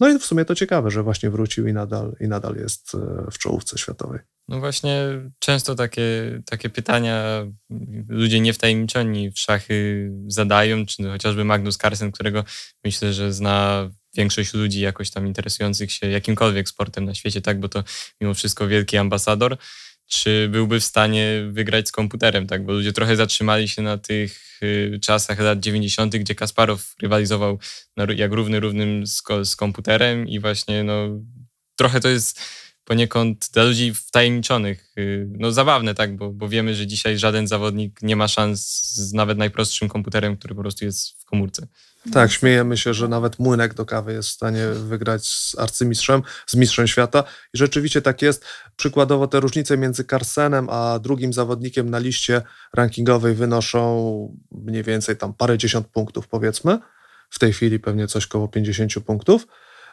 [0.00, 3.30] No i w sumie to ciekawe, że właśnie wrócił i nadal, i nadal jest y,
[3.30, 4.20] w czołówce światowej.
[4.48, 5.02] No właśnie
[5.38, 6.02] często takie,
[6.46, 7.46] takie pytania
[8.08, 12.44] ludzie niewtajemniczeni w szachy zadają, czy chociażby Magnus Carlsen, którego
[12.84, 17.68] myślę, że zna większość ludzi jakoś tam interesujących się jakimkolwiek sportem na świecie, tak, bo
[17.68, 17.84] to
[18.20, 19.56] mimo wszystko wielki ambasador,
[20.06, 24.60] czy byłby w stanie wygrać z komputerem, tak, bo ludzie trochę zatrzymali się na tych
[24.62, 27.58] y, czasach lat 90., gdzie Kasparow rywalizował
[28.16, 31.08] jak równy równym z, z komputerem i właśnie no
[31.76, 32.40] trochę to jest
[32.86, 38.02] poniekąd dla ludzi wtajemniczonych, y, no zabawne, tak, bo, bo wiemy, że dzisiaj żaden zawodnik
[38.02, 41.66] nie ma szans z nawet najprostszym komputerem, który po prostu jest w komórce.
[42.12, 46.54] Tak, śmiejemy się, że nawet młynek do kawy jest w stanie wygrać z arcymistrzem, z
[46.54, 47.24] mistrzem świata.
[47.54, 48.44] I rzeczywiście tak jest.
[48.76, 52.42] Przykładowo te różnice między Carsenem a drugim zawodnikiem na liście
[52.74, 56.78] rankingowej wynoszą mniej więcej tam parę dziesiąt punktów, powiedzmy.
[57.30, 59.46] W tej chwili pewnie coś koło 50 punktów.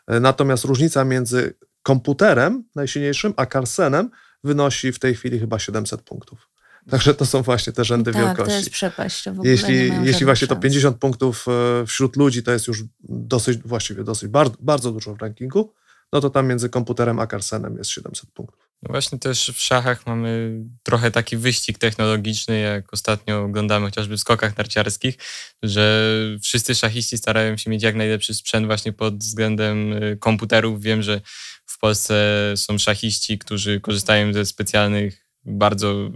[0.08, 1.54] Natomiast różnica między
[1.84, 4.10] komputerem najsilniejszym a Carsenem
[4.44, 6.50] wynosi w tej chwili chyba 700 punktów.
[6.90, 8.52] Także to są właśnie te rzędy tak, wielkości.
[8.52, 9.24] to jest przepaść.
[9.24, 10.58] To jeśli jeśli właśnie szans.
[10.58, 15.16] to 50 punktów e, wśród ludzi to jest już dosyć, właściwie dosyć bardzo, bardzo dużo
[15.16, 15.74] w rankingu,
[16.14, 18.70] no to tam między komputerem a Carsenem jest 700 punktów.
[18.84, 24.20] No właśnie też w szachach mamy trochę taki wyścig technologiczny, jak ostatnio oglądamy chociażby w
[24.20, 25.18] skokach narciarskich,
[25.64, 30.82] że wszyscy szachiści starają się mieć jak najlepszy sprzęt właśnie pod względem e, komputerów.
[30.82, 31.22] Wiem, że
[31.66, 36.12] w Polsce są szachiści, którzy korzystają ze specjalnych bardzo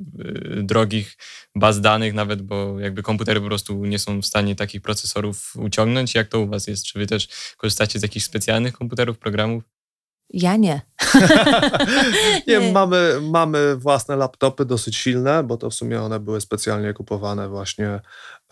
[0.59, 1.17] y, drogich
[1.55, 6.15] baz danych nawet, bo jakby komputery po prostu nie są w stanie takich procesorów uciągnąć.
[6.15, 6.85] Jak to u was jest?
[6.85, 9.76] Czy wy też korzystacie z jakichś specjalnych komputerów, programów?
[10.29, 10.81] Ja nie.
[12.47, 12.71] nie, nie.
[12.71, 17.87] Mamy, mamy własne laptopy dosyć silne, bo to w sumie one były specjalnie kupowane właśnie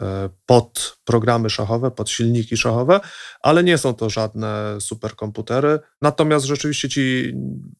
[0.01, 2.99] e, pod programy szachowe, pod silniki szachowe,
[3.41, 5.79] ale nie są to żadne superkomputery.
[6.01, 7.33] Natomiast rzeczywiście ci,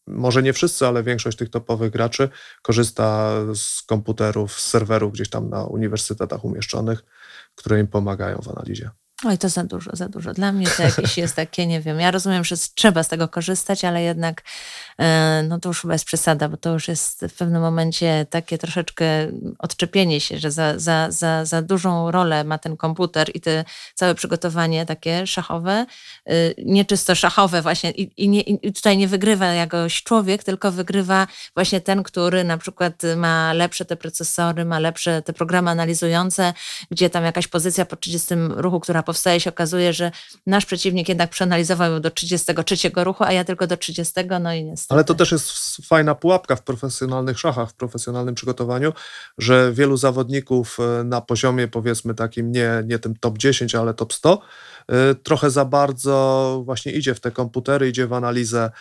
[0.07, 2.29] może nie wszyscy, ale większość tych topowych graczy
[2.61, 7.05] korzysta z komputerów, z serwerów gdzieś tam na uniwersytetach umieszczonych,
[7.55, 8.89] które im pomagają w analizie.
[9.23, 10.33] Oj, to za dużo, za dużo.
[10.33, 13.85] Dla mnie to jakieś jest takie, nie wiem, ja rozumiem, że trzeba z tego korzystać,
[13.85, 14.43] ale jednak
[14.99, 18.57] e, no to już chyba jest przesada, bo to już jest w pewnym momencie takie
[18.57, 19.05] troszeczkę
[19.59, 24.15] odczepienie się, że za, za, za, za dużą rolę ma ten komputer i te całe
[24.15, 25.85] przygotowanie takie szachowe,
[26.29, 31.27] y, nieczysto szachowe właśnie i, i, nie, i tutaj nie wygrywa jakoś człowiek, tylko wygrywa
[31.53, 36.53] właśnie ten, który na przykład ma lepsze te procesory, ma lepsze te programy analizujące,
[36.91, 40.11] gdzie tam jakaś pozycja po 30 ruchu, która powstaje, się okazuje, że
[40.47, 44.63] nasz przeciwnik jednak przeanalizował ją do 33 ruchu, a ja tylko do 30, no i
[44.63, 44.93] niestety.
[44.93, 45.51] Ale to też jest
[45.87, 48.93] fajna pułapka w profesjonalnych szachach, w profesjonalnym przygotowaniu,
[49.37, 54.13] że wielu zawodników e, na poziomie powiedzmy takim nie, nie tym top 10, ale top
[54.13, 54.41] 100,
[54.87, 58.71] e, trochę za bardzo właśnie idzie w te komputery, idzie w analizę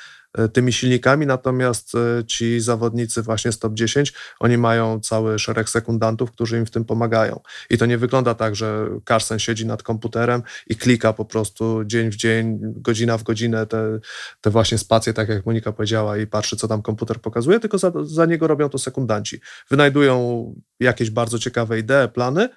[0.52, 6.30] tymi silnikami, natomiast e, ci zawodnicy właśnie z top 10, oni mają cały szereg sekundantów,
[6.30, 7.40] którzy im w tym pomagają.
[7.70, 12.10] I to nie wygląda tak, że Carson siedzi nad komputerem i klika po prostu dzień
[12.10, 13.98] w dzień, godzina w godzinę te,
[14.40, 17.92] te właśnie spacje, tak jak Monika powiedziała, i patrzy, co tam komputer pokazuje, tylko za,
[18.02, 19.40] za niego robią to sekundanci.
[19.70, 22.48] Wynajdują jakieś bardzo ciekawe idee, plany,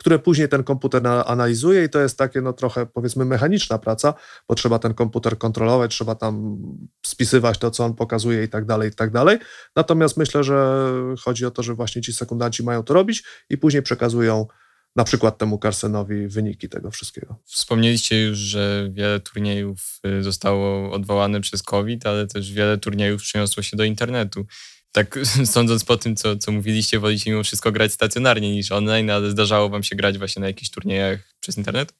[0.00, 4.14] które później ten komputer analizuje i to jest takie no trochę powiedzmy mechaniczna praca,
[4.48, 6.58] bo trzeba ten komputer kontrolować, trzeba tam
[7.06, 9.38] spisywać to, co on pokazuje i tak dalej, i tak dalej.
[9.76, 10.86] Natomiast myślę, że
[11.24, 14.46] chodzi o to, że właśnie ci sekundanci mają to robić i później przekazują
[14.96, 17.36] na przykład temu Carsenowi wyniki tego wszystkiego.
[17.44, 23.62] Wspomnieliście już, że wiele turniejów y, zostało odwołane przez COVID, ale też wiele turniejów przeniosło
[23.62, 24.46] się do internetu
[24.92, 29.30] tak sądząc po tym, co, co mówiliście, wolicie mimo wszystko grać stacjonarnie niż online, ale
[29.30, 31.92] zdarzało wam się grać właśnie na jakichś turniejach przez internet?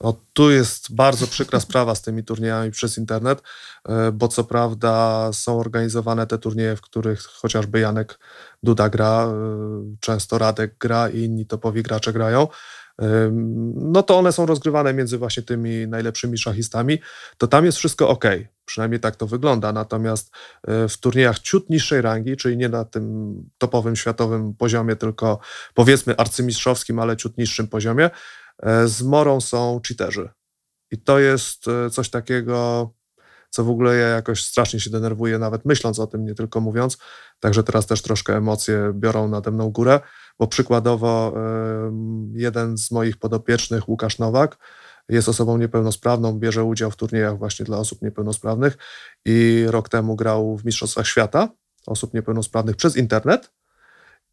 [0.00, 3.42] O, tu jest bardzo przykra sprawa z tymi turniejami przez internet,
[3.88, 8.18] e, bo co prawda są organizowane te turnieje, w których chociażby Janek
[8.62, 12.48] Duda gra, e, często Radek gra i inni topowi gracze grają,
[13.74, 16.98] no to one są rozgrywane między właśnie tymi najlepszymi szachistami,
[17.38, 18.24] to tam jest wszystko ok.
[18.64, 19.72] Przynajmniej tak to wygląda.
[19.72, 20.34] Natomiast
[20.68, 25.38] e, w turniejach ciut niższej rangi, czyli nie na tym topowym światowym poziomie, tylko
[25.74, 28.10] powiedzmy arcymistrzowskim, ale ciut niższym poziomie,
[28.86, 30.28] z morą są cheaterzy.
[30.90, 32.90] I to jest e, coś takiego,
[33.56, 36.98] co w ogóle ja jakoś strasznie się denerwuję, nawet myśląc o tym, nie tylko mówiąc.
[37.40, 40.00] Także teraz też troszkę emocje biorą nade mną górę,
[40.38, 41.34] bo przykładowo
[42.32, 44.58] jeden z moich podopiecznych, Łukasz Nowak,
[45.08, 48.78] jest osobą niepełnosprawną, bierze udział w turniejach właśnie dla osób niepełnosprawnych
[49.24, 51.48] i rok temu grał w Mistrzostwach Świata
[51.86, 53.52] osób niepełnosprawnych przez internet.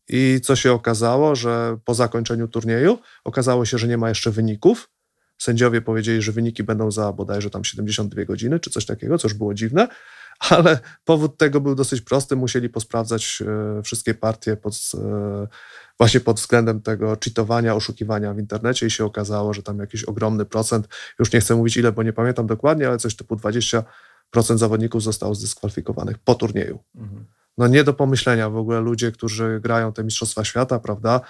[0.08, 4.90] I co się okazało, że po zakończeniu turnieju okazało się, że nie ma jeszcze wyników.
[5.38, 9.34] Sędziowie powiedzieli, że wyniki będą za bodajże tam 72 godziny, czy coś takiego, co już
[9.34, 9.88] było dziwne,
[10.50, 12.36] ale powód tego był dosyć prosty.
[12.36, 13.44] Musieli posprawdzać
[13.78, 15.48] e, wszystkie partie pod, e,
[15.98, 20.46] właśnie pod względem tego cheatowania, oszukiwania w internecie i się okazało, że tam jakiś ogromny
[20.46, 20.88] procent,
[21.20, 23.84] już nie chcę mówić ile, bo nie pamiętam dokładnie, ale coś typu 20%
[24.58, 26.80] zawodników zostało zdyskwalifikowanych po turnieju.
[26.96, 27.26] Mhm.
[27.58, 31.22] No nie do pomyślenia w ogóle ludzie, którzy grają te Mistrzostwa Świata, prawda,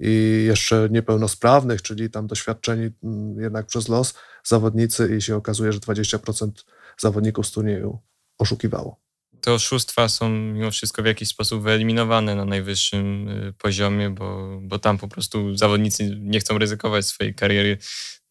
[0.00, 5.78] i jeszcze niepełnosprawnych, czyli tam doświadczeni mm, jednak przez los zawodnicy i się okazuje, że
[5.78, 6.50] 20%
[6.98, 7.98] zawodników z turnieju
[8.38, 9.03] oszukiwało
[9.44, 14.78] te oszustwa są mimo wszystko w jakiś sposób wyeliminowane na najwyższym y, poziomie, bo, bo
[14.78, 17.78] tam po prostu zawodnicy nie chcą ryzykować swojej kariery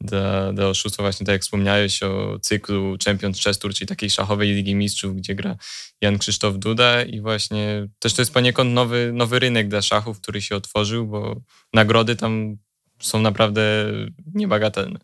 [0.01, 1.03] dla, dla oszustwa.
[1.03, 5.35] Właśnie tak jak wspomniałeś o cyklu Champions Chess Tour, czyli takiej szachowej Ligi Mistrzów, gdzie
[5.35, 5.55] gra
[6.01, 10.41] Jan Krzysztof Duda i właśnie też to jest poniekąd nowy, nowy rynek dla szachów, który
[10.41, 11.41] się otworzył, bo
[11.73, 12.57] nagrody tam
[12.99, 13.85] są naprawdę
[14.33, 14.99] niebagatelne.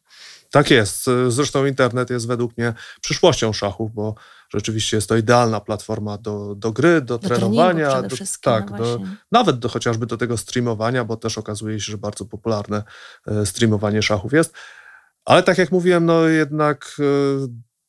[0.52, 1.06] Tak jest.
[1.28, 4.16] Zresztą internet jest według mnie przyszłością szachów, bo
[4.50, 9.00] rzeczywiście jest to idealna platforma do, do gry, do, do trenowania, do, tak, no do,
[9.32, 12.84] nawet do, chociażby do tego streamowania, bo też okazuje się, że bardzo popularne
[13.28, 14.54] e, streamowanie szachów jest.
[15.26, 17.04] Ale tak jak mówiłem, no jednak e,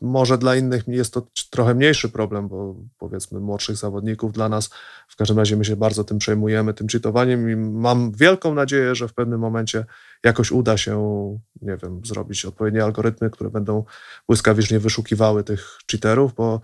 [0.03, 4.71] może dla innych jest to trochę mniejszy problem, bo powiedzmy młodszych zawodników dla nas
[5.09, 9.09] w każdym razie my się bardzo tym przejmujemy, tym cheatowaniem i mam wielką nadzieję, że
[9.09, 9.85] w pewnym momencie
[10.25, 10.95] jakoś uda się,
[11.63, 13.85] nie wiem, zrobić odpowiednie algorytmy, które będą
[14.27, 16.61] błyskawicznie wyszukiwały tych cheaterów, bo,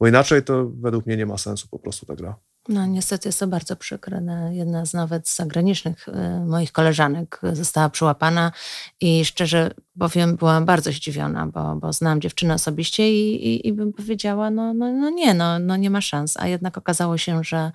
[0.00, 2.36] bo inaczej to według mnie nie ma sensu po prostu ta gra.
[2.68, 4.22] No niestety jest to bardzo przykre.
[4.50, 6.12] Jedna z nawet zagranicznych y,
[6.46, 8.52] moich koleżanek została przyłapana
[9.00, 13.92] i szczerze powiem, byłam bardzo zdziwiona, bo, bo znam dziewczynę osobiście i, i, i bym
[13.92, 16.36] powiedziała, no, no, no nie, no, no nie ma szans.
[16.36, 17.72] A jednak okazało się, że,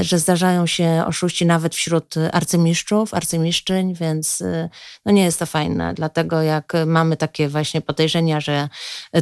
[0.00, 4.68] że zdarzają się oszuści nawet wśród arcymistrzów, arcymistrzyń, więc y,
[5.06, 5.94] no nie jest to fajne.
[5.94, 8.68] Dlatego jak mamy takie właśnie podejrzenia, że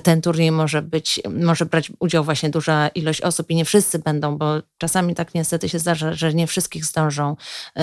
[0.02, 4.38] ten turniej może być, może brać udział właśnie duża ilość osób i nie wszyscy będą,
[4.38, 7.36] bo czasami tak niestety się zdarza, że nie wszystkich zdążą
[7.78, 7.82] y,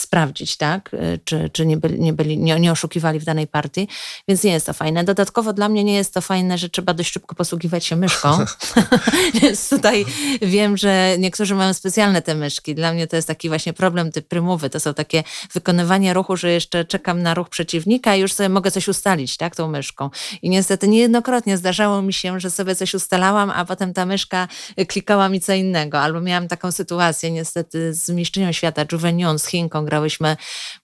[0.00, 0.94] sprawdzić, tak?
[0.94, 3.88] Y, czy, czy nie, byli, nie, byli, nie, nie oszukiwali w danej partii,
[4.28, 5.04] więc nie jest to fajne.
[5.04, 8.38] Dodatkowo dla mnie nie jest to fajne, że trzeba dość szybko posługiwać się myszką,
[9.42, 10.06] więc tutaj
[10.42, 12.74] wiem, że niektórzy mają specjalne te myszki.
[12.74, 14.70] Dla mnie to jest taki właśnie problem typ prymowy.
[14.70, 18.70] To są takie wykonywanie ruchu, że jeszcze czekam na ruch przeciwnika i już sobie mogę
[18.70, 20.10] coś ustalić, tak, tą myszką.
[20.42, 24.48] I niestety niejednokrotnie zdarzało mi się, że sobie coś ustalałam, a potem ta myszka
[24.88, 26.00] klikała mi co innego.
[26.00, 30.36] Albo miałam taką sytuację niestety z mistrzynią świata, Juvenion z Chinką, grałyśmy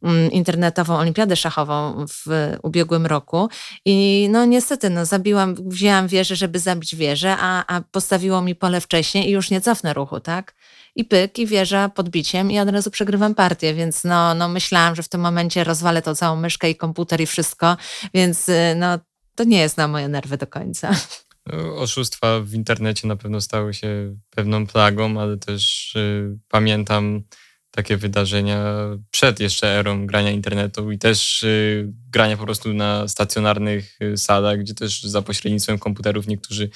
[0.03, 3.49] mm, internetową olimpiadę szachową w ubiegłym roku
[3.85, 8.81] i no niestety, no zabiłam, wzięłam wieżę, żeby zabić wieżę, a, a postawiło mi pole
[8.81, 10.55] wcześniej i już nie cofnę ruchu, tak?
[10.97, 15.03] I pyk, i wieża podbiciem i od razu przegrywam partię, więc no, no myślałam, że
[15.03, 17.77] w tym momencie rozwalę tą całą myszkę i komputer i wszystko,
[18.15, 18.99] więc y, no
[19.35, 20.91] to nie jest na moje nerwy do końca.
[21.77, 27.23] Oszustwa w internecie na pewno stały się pewną plagą, ale też y, pamiętam
[27.71, 28.75] takie wydarzenia
[29.11, 34.59] przed jeszcze erą grania internetu i też y, grania po prostu na stacjonarnych y, salach,
[34.61, 36.71] gdzie też za pośrednictwem komputerów niektórzy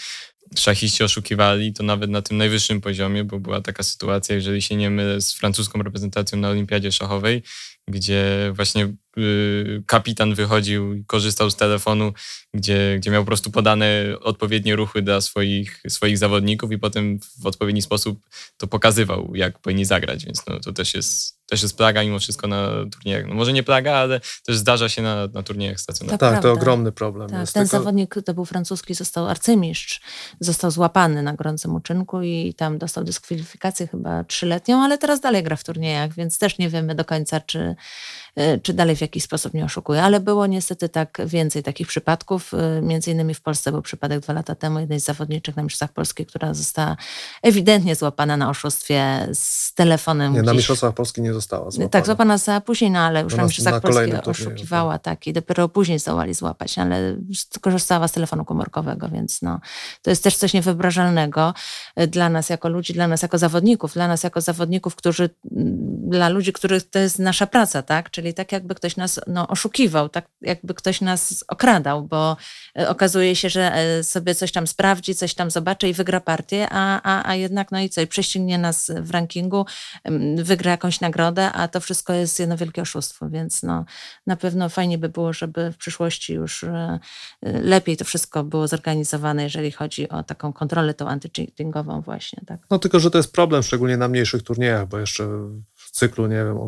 [0.56, 4.90] szachiści oszukiwali, to nawet na tym najwyższym poziomie, bo była taka sytuacja, jeżeli się nie
[4.90, 7.42] mylę, z francuską reprezentacją na olimpiadzie szachowej,
[7.88, 8.94] gdzie właśnie
[9.86, 12.12] kapitan wychodził i korzystał z telefonu,
[12.54, 13.86] gdzie, gdzie miał po prostu podane
[14.20, 18.20] odpowiednie ruchy dla swoich, swoich zawodników i potem w odpowiedni sposób
[18.56, 22.48] to pokazywał, jak powinni zagrać, więc no, to też jest, też jest plaga mimo wszystko
[22.48, 23.26] na turniejach.
[23.28, 26.20] No, może nie plaga, ale też zdarza się na, na turniejach stacjonarnych.
[26.20, 27.30] tak, to ogromny problem.
[27.30, 27.78] Tak, ten tylko...
[27.78, 30.00] zawodnik, to był francuski, został arcymistrz,
[30.40, 35.56] został złapany na gorącym uczynku i tam dostał dyskwalifikację chyba trzyletnią, ale teraz dalej gra
[35.56, 37.76] w turniejach, więc też nie wiemy do końca, czy Y,
[38.62, 40.02] czy dalej w jakiś sposób nie oszukuje.
[40.02, 42.54] Ale było niestety tak więcej takich przypadków.
[42.54, 45.92] Y, między innymi w Polsce był przypadek dwa lata temu jednej z zawodniczek na Mistrzostwach
[45.92, 46.96] Polskich, która została
[47.42, 50.32] ewidentnie złapana na oszustwie z telefonem.
[50.32, 51.88] Nie, na Mistrzostwach Polski nie została złapana.
[51.88, 55.26] Tak, złapana za później, no ale już na, Mistrzostwach Polskich oszukiwała, tak.
[55.26, 57.16] I dopiero później zdołali złapać, ale
[57.60, 59.60] korzystała z telefonu komórkowego, więc no,
[60.02, 61.54] to jest też coś niewyobrażalnego
[62.00, 65.30] y, dla nas jako ludzi, dla nas jako zawodników, dla nas jako zawodników, którzy
[66.04, 68.10] dla ludzi, których to jest nasza praca, tak?
[68.10, 72.36] Czyli tak jakby ktoś nas no, oszukiwał, tak jakby ktoś nas okradał, bo
[72.78, 76.68] e, okazuje się, że e, sobie coś tam sprawdzi, coś tam zobaczy i wygra partię,
[76.70, 79.66] a, a, a jednak no i co, i prześcignie nas w rankingu,
[80.36, 83.84] wygra jakąś nagrodę, a to wszystko jest jedno wielkie oszustwo, więc no
[84.26, 86.98] na pewno fajnie by było, żeby w przyszłości już e,
[87.42, 92.60] lepiej to wszystko było zorganizowane, jeżeli chodzi o taką kontrolę tą anty-cheatingową właśnie, tak?
[92.70, 95.28] No tylko, że to jest problem, szczególnie na mniejszych turniejach, bo jeszcze
[95.94, 96.58] cyklu, nie wiem,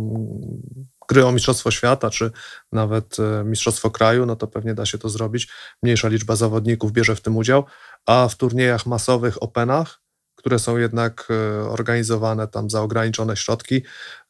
[1.09, 2.31] gry o Mistrzostwo Świata, czy
[2.73, 5.49] nawet e, Mistrzostwo Kraju, no to pewnie da się to zrobić.
[5.83, 7.65] Mniejsza liczba zawodników bierze w tym udział,
[8.07, 10.01] a w turniejach masowych, openach,
[10.37, 13.83] które są jednak e, organizowane tam za ograniczone środki,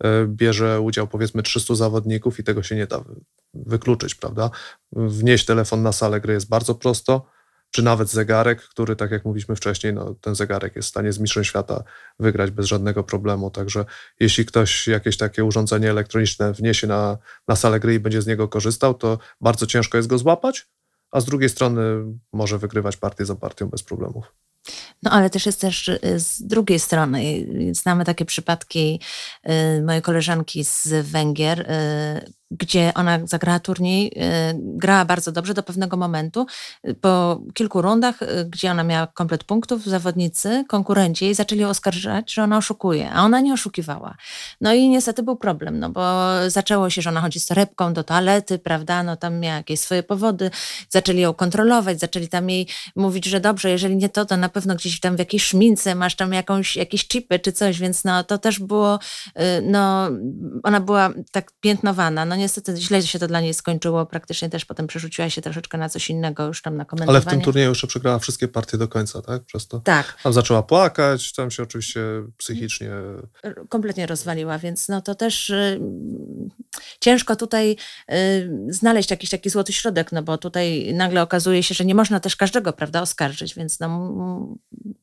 [0.05, 3.05] e, bierze udział powiedzmy 300 zawodników i tego się nie da
[3.55, 4.51] wykluczyć, prawda?
[4.93, 7.36] Wnieść telefon na salę gry jest bardzo prosto
[7.77, 11.19] czy nawet zegarek, który, tak jak mówiliśmy wcześniej, no, ten zegarek jest w stanie z
[11.19, 11.85] mistrzem świata
[12.19, 13.51] wygrać bez żadnego problemu.
[13.51, 13.85] Także
[14.21, 18.49] jeśli ktoś jakieś takie urządzenie elektroniczne wniesie na, na salę gry i będzie z niego
[18.49, 20.67] korzystał, to bardzo ciężko jest go złapać,
[21.11, 21.81] a z drugiej strony
[22.33, 24.33] może wygrywać partię za partią bez problemów.
[25.03, 27.47] No ale też jest też y, z drugiej strony.
[27.73, 29.01] Znamy takie przypadki
[29.79, 34.13] y, mojej koleżanki z Węgier, y, gdzie ona zagrała turniej, y,
[34.59, 36.47] grała bardzo dobrze do pewnego momentu.
[37.01, 42.43] Po kilku rundach, y, gdzie ona miała komplet punktów, zawodnicy, konkurenci jej zaczęli oskarżać, że
[42.43, 44.17] ona oszukuje, a ona nie oszukiwała.
[44.61, 48.05] No i niestety był problem, no bo zaczęło się, że ona chodzi z torebką do
[48.05, 50.51] toalety, prawda, no tam miała jakieś swoje powody,
[50.89, 54.75] zaczęli ją kontrolować, zaczęli tam jej mówić, że dobrze, jeżeli nie to, to na pewno
[54.75, 58.39] gdzieś tam w jakiejś szmince masz tam jakąś, jakieś chipy czy coś, więc no to
[58.39, 60.09] też było, y, no
[60.63, 64.07] ona była tak piętnowana, no niestety źle się to dla niej skończyło.
[64.07, 67.16] Praktycznie też potem przerzuciła się troszeczkę na coś innego już tam na komentowanie.
[67.16, 69.44] Ale w tym turnieju jeszcze przegrała wszystkie partie do końca, tak?
[69.44, 69.81] Przez to.
[69.81, 70.16] Tak.
[70.22, 72.01] Tam zaczęła płakać, tam się oczywiście
[72.37, 72.90] psychicznie...
[73.68, 75.81] Kompletnie rozwaliła, więc no to też y,
[77.01, 77.77] ciężko tutaj
[78.12, 82.20] y, znaleźć jakiś taki złoty środek, no bo tutaj nagle okazuje się, że nie można
[82.20, 84.16] też każdego, prawda, oskarżyć, więc no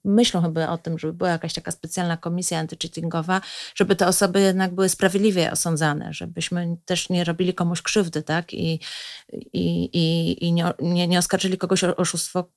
[0.05, 3.41] myślą chyba o tym, żeby była jakaś taka specjalna komisja antycheatingowa,
[3.75, 8.53] żeby te osoby jednak były sprawiedliwie osądzane, żebyśmy też nie robili komuś krzywdy, tak?
[8.53, 8.79] I,
[9.33, 12.49] i, i, i nie, nie, nie oskarżyli kogoś o oszustwo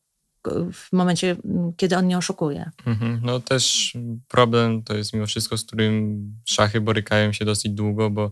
[0.73, 1.37] w momencie,
[1.77, 2.71] kiedy on nie oszukuje.
[2.87, 3.21] Mhm.
[3.23, 3.93] No też
[4.29, 8.31] problem to jest mimo wszystko, z którym szachy borykają się dosyć długo, bo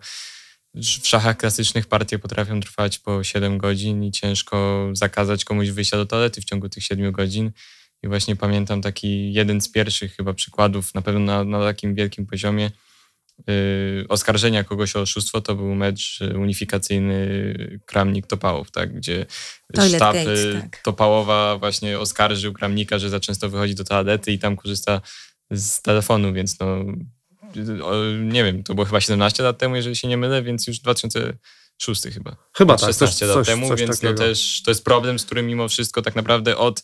[0.75, 6.07] w szachach klasycznych partie potrafią trwać po 7 godzin i ciężko zakazać komuś wyjścia do
[6.07, 7.51] toalety w ciągu tych 7 godzin.
[8.03, 12.27] I właśnie pamiętam taki jeden z pierwszych chyba przykładów, na pewno na, na takim wielkim
[12.27, 12.70] poziomie,
[14.09, 19.27] oskarżenia kogoś o oszustwo, to był mecz unifikacyjny Kramnik-Topałow, tak, gdzie
[19.75, 20.83] Toilet sztab Gates, y, tak.
[20.83, 25.01] Topałowa właśnie oskarżył Kramnika, że za często wychodzi do toalety i tam korzysta
[25.51, 26.85] z telefonu, więc no
[28.20, 32.03] nie wiem, to było chyba 17 lat temu, jeżeli się nie mylę, więc już 2006
[32.03, 32.37] chyba.
[32.53, 34.12] Chyba tak, 16 coś, lat coś, temu, coś więc takiego.
[34.12, 36.83] no też to jest problem, z którym mimo wszystko tak naprawdę od y,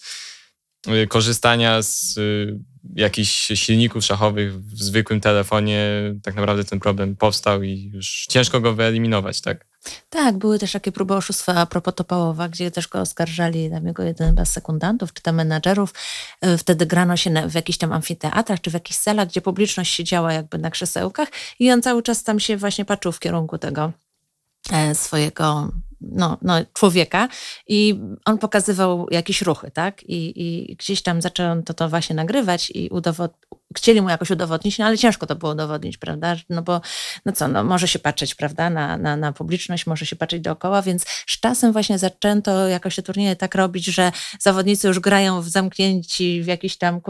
[1.08, 2.58] korzystania z y,
[2.94, 5.90] jakichś silników szachowych w zwykłym telefonie
[6.22, 9.66] tak naprawdę ten problem powstał i już ciężko go wyeliminować, tak?
[10.10, 14.02] Tak, były też takie próby oszustwa a propos Topałowa, gdzie też go oskarżali tam jego
[14.02, 15.94] jeden z sekundantów czy tam menadżerów.
[16.40, 19.94] E, Wtedy grano się na, w jakichś tam amfiteatrach czy w jakichś salach, gdzie publiczność
[19.94, 23.92] siedziała jakby na krzesełkach i on cały czas tam się właśnie patrzył w kierunku tego
[24.72, 27.28] e, swojego no, no, człowieka
[27.68, 30.02] i on pokazywał jakieś ruchy, tak?
[30.02, 33.32] I, i gdzieś tam zaczął to, to właśnie nagrywać i udowod...
[33.76, 36.36] chcieli mu jakoś udowodnić, no ale ciężko to było udowodnić, prawda?
[36.50, 36.80] No bo,
[37.24, 40.82] no co, no może się patrzeć, prawda, na, na, na publiczność, może się patrzeć dookoła,
[40.82, 45.48] więc z czasem właśnie zaczęto jakoś te turnieje tak robić, że zawodnicy już grają w
[45.48, 47.00] zamknięci w jakiś tam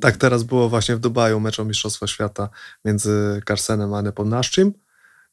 [0.00, 2.48] Tak teraz było właśnie w Dubaju mecz o Mistrzostwo Świata
[2.84, 4.72] między Carsenem a Nepomnaszczym,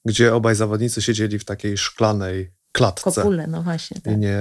[0.06, 3.12] gdzie obaj zawodnicy siedzieli w takiej szklanej klatce.
[3.12, 4.02] kopule, no właśnie.
[4.02, 4.14] Tak.
[4.14, 4.40] I nie,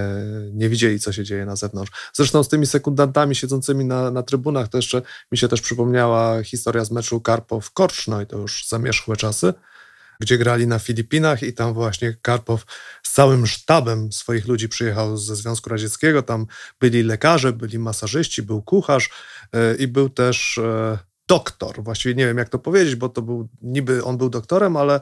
[0.52, 1.92] nie widzieli, co się dzieje na zewnątrz.
[2.12, 6.84] Zresztą z tymi sekundantami siedzącymi na, na trybunach to jeszcze mi się też przypomniała historia
[6.84, 9.54] z meczu Karpow-Korcz, i to już zamierzchłe czasy,
[10.20, 12.64] gdzie grali na Filipinach i tam właśnie Karpow
[13.02, 16.22] z całym sztabem swoich ludzi przyjechał ze Związku Radzieckiego.
[16.22, 16.46] Tam
[16.80, 19.10] byli lekarze, byli masażyści, był kucharz
[19.52, 21.82] yy, i był też yy, doktor.
[21.82, 25.00] Właściwie nie wiem, jak to powiedzieć, bo to był niby on był doktorem, ale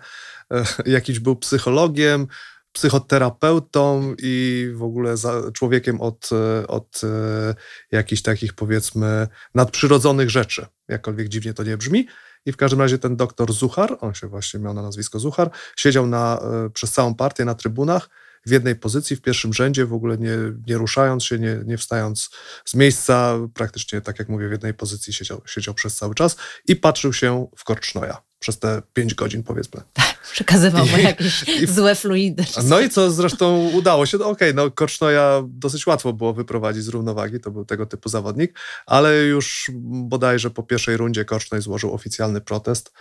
[0.51, 0.63] yy,
[0.97, 2.27] jakiś był psychologiem,
[2.75, 5.15] psychoterapeutą i w ogóle
[5.53, 6.31] człowiekiem od,
[6.69, 7.55] od e,
[7.93, 12.07] jakichś takich powiedzmy nadprzyrodzonych rzeczy, jakkolwiek dziwnie to nie brzmi.
[12.47, 16.07] I w każdym razie ten doktor Zuchar, on się właśnie miał na nazwisko Zuchar, siedział
[16.07, 18.09] na, e, przez całą partię na trybunach
[18.47, 22.31] w jednej pozycji, w pierwszym rzędzie, w ogóle nie, nie ruszając się, nie, nie wstając
[22.65, 26.37] z miejsca, praktycznie tak jak mówię, w jednej pozycji siedział, siedział przez cały czas
[26.69, 29.81] i patrzył się w Korcznoj'a przez te 5 godzin powiedzmy.
[29.93, 32.45] Tak, przekazywał mu jakieś i, złe fluidy.
[32.65, 36.85] No i co zresztą udało się, no okej, okay, no Korcznoja dosyć łatwo było wyprowadzić
[36.85, 41.95] z równowagi, to był tego typu zawodnik, ale już bodajże po pierwszej rundzie Korcznoj złożył
[41.95, 42.93] oficjalny protest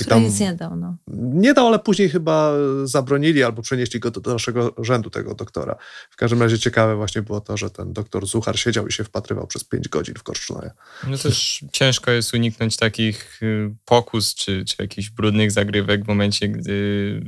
[0.00, 0.96] i tam nic nie dał, no.
[1.16, 2.52] Nie dał, ale później chyba
[2.84, 5.76] zabronili albo przenieśli go do dalszego rzędu tego doktora.
[6.10, 9.46] W każdym razie ciekawe właśnie było to, że ten doktor Zuchar siedział i się wpatrywał
[9.46, 10.70] przez 5 godzin w Korcznoje.
[11.06, 16.48] No też ciężko jest uniknąć takich y, pokus czy, czy jakichś brudnych zagrywek w momencie,
[16.48, 17.20] gdy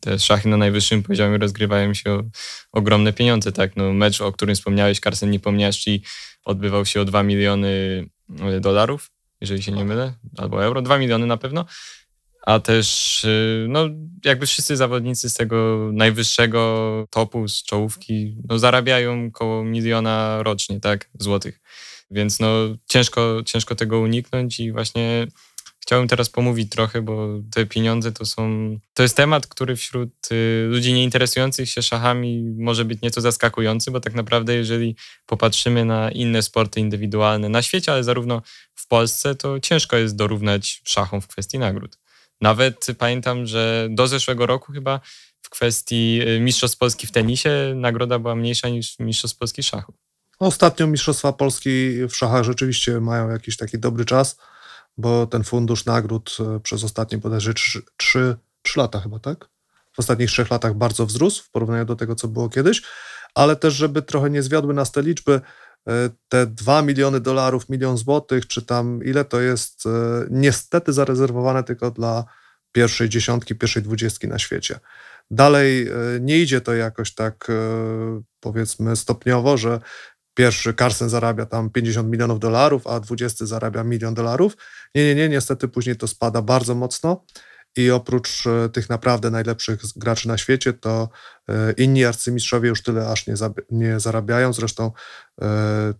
[0.00, 2.22] te szachy na najwyższym poziomie rozgrywają się o
[2.72, 3.76] ogromne pieniądze, tak?
[3.76, 6.02] No mecz, o którym wspomniałeś, Carson nie pomniałeś, czyli
[6.44, 7.68] odbywał się o 2 miliony
[8.56, 9.10] y, dolarów,
[9.40, 11.64] jeżeli się nie mylę, albo euro, 2 miliony na pewno
[12.46, 13.88] a też y, no,
[14.24, 21.10] jakby wszyscy zawodnicy z tego najwyższego topu, z czołówki, no, zarabiają około miliona rocznie, tak,
[21.18, 21.60] złotych.
[22.10, 22.48] Więc no,
[22.86, 25.26] ciężko, ciężko tego uniknąć i właśnie
[25.80, 28.76] chciałbym teraz pomówić trochę, bo te pieniądze to są.
[28.94, 34.00] To jest temat, który wśród y, ludzi nieinteresujących się szachami może być nieco zaskakujący, bo
[34.00, 38.42] tak naprawdę, jeżeli popatrzymy na inne sporty indywidualne na świecie, ale zarówno
[38.74, 41.99] w Polsce, to ciężko jest dorównać szachom w kwestii nagród.
[42.40, 45.00] Nawet pamiętam, że do zeszłego roku chyba
[45.42, 49.94] w kwestii y, Mistrzostw Polski w tenisie nagroda była mniejsza niż Mistrzostw Polski szachu.
[50.38, 54.38] Ostatnio Mistrzostwa Polski w szachach rzeczywiście mają jakiś taki dobry czas,
[54.96, 59.48] bo ten fundusz nagród y, przez ostatnie bodajże 3, 3, 3 lata chyba, tak?
[59.92, 62.82] W ostatnich trzech latach bardzo wzrósł w porównaniu do tego, co było kiedyś,
[63.34, 65.40] ale też, żeby trochę nie zwiodły nas te liczby,
[66.28, 69.84] te 2 miliony dolarów, milion złotych, czy tam ile to jest
[70.30, 72.24] niestety zarezerwowane tylko dla
[72.72, 74.80] pierwszej dziesiątki, pierwszej dwudziestki na świecie.
[75.30, 79.80] Dalej e, nie idzie to jakoś tak, e, powiedzmy, stopniowo, że
[80.34, 84.56] pierwszy Carson zarabia tam 50 milionów dolarów, a dwudziesty zarabia milion dolarów.
[84.94, 87.24] Nie, nie, nie, niestety później to spada bardzo mocno.
[87.76, 91.08] I oprócz e, tych naprawdę najlepszych graczy na świecie, to
[91.76, 93.34] inni arcymistrzowie już tyle aż nie,
[93.70, 94.52] nie zarabiają.
[94.52, 94.92] Zresztą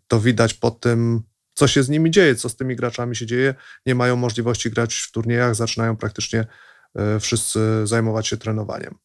[0.09, 1.23] to widać po tym,
[1.55, 3.55] co się z nimi dzieje, co z tymi graczami się dzieje.
[3.87, 6.47] Nie mają możliwości grać w turniejach, zaczynają praktycznie
[6.95, 8.99] e, wszyscy zajmować się trenowaniem.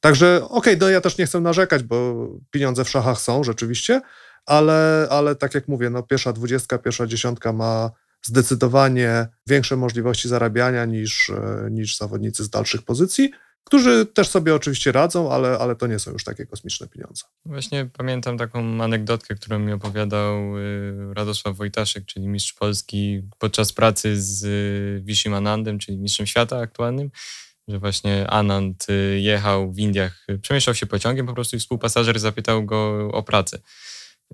[0.00, 4.00] Także okej, okay, no ja też nie chcę narzekać, bo pieniądze w szachach są rzeczywiście,
[4.46, 7.90] ale, ale tak jak mówię, no pierwsza dwudziestka, pierwsza dziesiątka ma
[8.26, 13.30] zdecydowanie większe możliwości zarabiania niż, e, niż zawodnicy z dalszych pozycji
[13.64, 17.24] którzy też sobie oczywiście radzą, ale, ale to nie są już takie kosmiczne pieniądze.
[17.44, 24.22] Właśnie pamiętam taką anegdotkę, którą mi opowiadał y, Radosław Wojtaszek, czyli mistrz Polski podczas pracy
[24.22, 27.10] z y, Wishim Anandem, czyli mistrzem świata aktualnym,
[27.68, 32.64] że właśnie Anand y, jechał w Indiach, przemieszczał się pociągiem po prostu i współpasażer zapytał
[32.64, 33.58] go o pracę.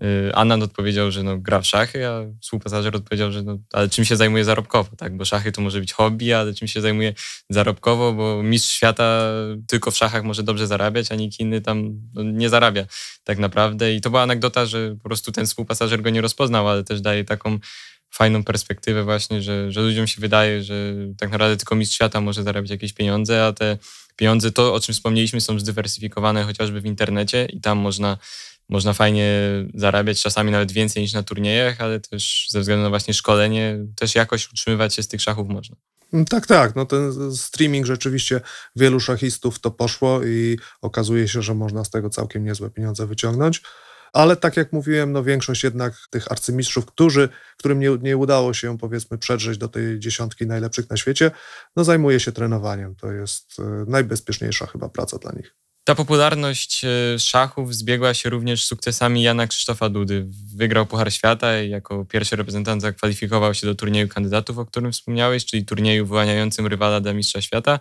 [0.02, 4.04] Y, Anand odpowiedział, że no, gra w szachy, a współpasażer odpowiedział, że no, ale czym
[4.04, 5.16] się zajmuje zarobkowo, tak?
[5.16, 7.14] Bo szachy to może być hobby, ale czym się zajmuje
[7.50, 9.32] zarobkowo, bo mistrz świata
[9.66, 12.84] tylko w szachach może dobrze zarabiać, a nikt inny tam no, nie zarabia
[13.24, 13.94] tak naprawdę.
[13.94, 17.24] I to była anegdota, że po prostu ten współpasażer go nie rozpoznał, ale też daje
[17.24, 17.58] taką
[18.10, 22.42] fajną perspektywę właśnie, że, że ludziom się wydaje, że tak naprawdę tylko mistrz świata może
[22.42, 23.78] zarabiać jakieś pieniądze, a te
[24.16, 28.18] pieniądze, to o czym wspomnieliśmy, są zdywersyfikowane chociażby w internecie i tam można
[28.70, 29.40] można fajnie
[29.74, 34.14] zarabiać, czasami nawet więcej niż na turniejach, ale też ze względu na właśnie szkolenie, też
[34.14, 35.76] jakoś utrzymywać się z tych szachów można.
[36.12, 36.76] Mm, tak, tak.
[36.76, 38.40] No ten streaming rzeczywiście
[38.76, 43.62] wielu szachistów to poszło i okazuje się, że można z tego całkiem niezłe pieniądze wyciągnąć.
[44.12, 48.78] Ale tak jak mówiłem, no większość jednak tych arcymistrzów, którzy, którym nie, nie udało się
[48.78, 51.30] powiedzmy przedrzeć do tej dziesiątki najlepszych na świecie,
[51.76, 52.94] no zajmuje się trenowaniem.
[52.96, 55.54] To jest e, najbezpieczniejsza chyba praca dla nich.
[55.90, 60.26] Ta popularność e, szachów zbiegła się również z sukcesami Jana Krzysztofa Dudy.
[60.56, 65.44] Wygrał Puchar Świata i jako pierwszy reprezentant zakwalifikował się do turnieju kandydatów, o którym wspomniałeś,
[65.44, 67.80] czyli turnieju wyłaniającym rywala dla mistrza świata.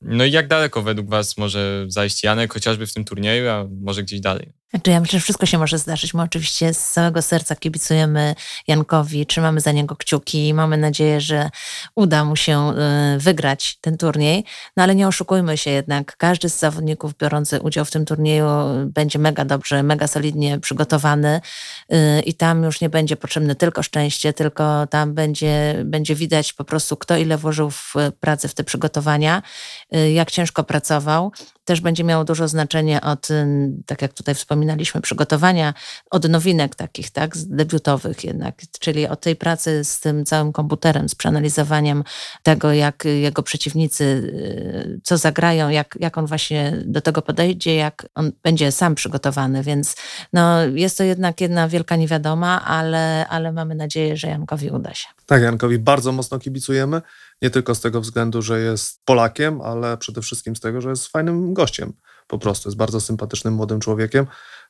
[0.00, 4.02] No i jak daleko według Was może zajść Janek, chociażby w tym turnieju, a może
[4.02, 4.52] gdzieś dalej?
[4.70, 6.14] Znaczy ja myślę, że wszystko się może zdarzyć.
[6.14, 8.34] My oczywiście z całego serca kibicujemy
[8.66, 11.50] Jankowi, trzymamy za niego kciuki i mamy nadzieję, że
[11.94, 12.72] uda mu się
[13.16, 14.44] y, wygrać ten turniej.
[14.76, 18.46] No ale nie oszukujmy się jednak, każdy z zawodników biorący udział w tym turnieju
[18.86, 21.40] będzie mega dobrze, mega solidnie przygotowany
[21.92, 26.64] y, i tam już nie będzie potrzebne tylko szczęście, tylko tam będzie, będzie widać po
[26.64, 29.42] prostu kto ile włożył w pracę, w te przygotowania,
[29.96, 31.32] y, jak ciężko pracował
[31.68, 33.28] też będzie miało dużo znaczenia od,
[33.86, 35.74] tak jak tutaj wspominaliśmy, przygotowania
[36.10, 41.14] od nowinek takich, tak, debiutowych jednak, czyli od tej pracy z tym całym komputerem, z
[41.14, 42.04] przeanalizowaniem
[42.42, 48.06] tego, jak jego przeciwnicy, y, co zagrają, jak, jak on właśnie do tego podejdzie, jak
[48.14, 49.96] on będzie sam przygotowany, więc
[50.32, 55.08] no, jest to jednak jedna wielka niewiadoma, ale, ale mamy nadzieję, że Jankowi uda się.
[55.26, 57.02] Tak, Jankowi bardzo mocno kibicujemy.
[57.42, 61.06] Nie tylko z tego względu, że jest Polakiem, ale przede wszystkim z tego, że jest
[61.06, 61.92] fajnym gościem.
[62.26, 64.26] Po prostu jest bardzo sympatycznym młodym człowiekiem.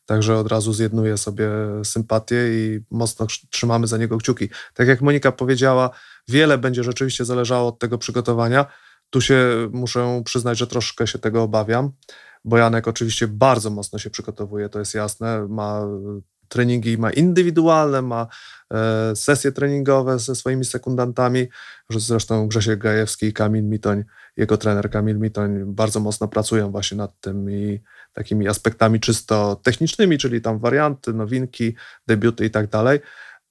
[0.06, 1.48] Także od razu zjednuje sobie
[1.84, 4.48] sympatię i mocno trzymamy za niego kciuki.
[4.74, 5.90] Tak jak Monika powiedziała,
[6.28, 8.66] wiele będzie rzeczywiście zależało od tego przygotowania.
[9.10, 11.92] Tu się muszę przyznać, że troszkę się tego obawiam,
[12.44, 15.46] bo Janek oczywiście bardzo mocno się przygotowuje, to jest jasne.
[15.48, 15.86] Ma
[16.49, 18.26] treningi ma indywidualne, ma
[18.74, 21.49] e, sesje treningowe ze swoimi sekundantami.
[21.90, 24.05] Zresztą Grzesiek Gajewski i Kamil Mitoń,
[24.36, 27.80] jego trener Kamil Mitoń bardzo mocno pracują właśnie nad tymi
[28.12, 31.74] takimi aspektami czysto technicznymi, czyli tam warianty, nowinki,
[32.07, 33.01] debiuty i tak dalej.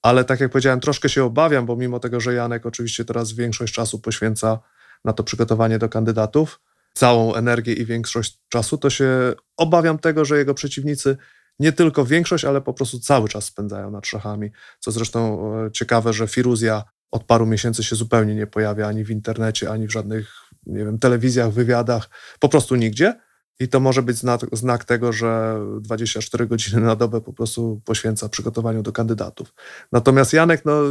[0.02, 3.74] Ale tak jak powiedziałem, troszkę się obawiam, bo mimo tego, że Janek oczywiście teraz większość
[3.74, 4.58] czasu poświęca
[5.04, 6.60] na to przygotowanie do kandydatów,
[6.94, 11.16] całą energię i większość czasu, to się obawiam tego, że jego przeciwnicy
[11.58, 14.50] nie tylko większość, ale po prostu cały czas spędzają nad szachami.
[14.80, 19.10] Co zresztą e, ciekawe, że Firuzja od paru miesięcy się zupełnie nie pojawia ani w
[19.10, 20.32] internecie, ani w żadnych,
[20.66, 23.14] nie wiem, telewizjach, wywiadach, po prostu nigdzie.
[23.60, 24.16] I to może być
[24.52, 29.54] znak, tego, że 24 godziny na dobę po prostu poświęca przygotowaniu do kandydatów.
[29.92, 30.82] Natomiast Janek, no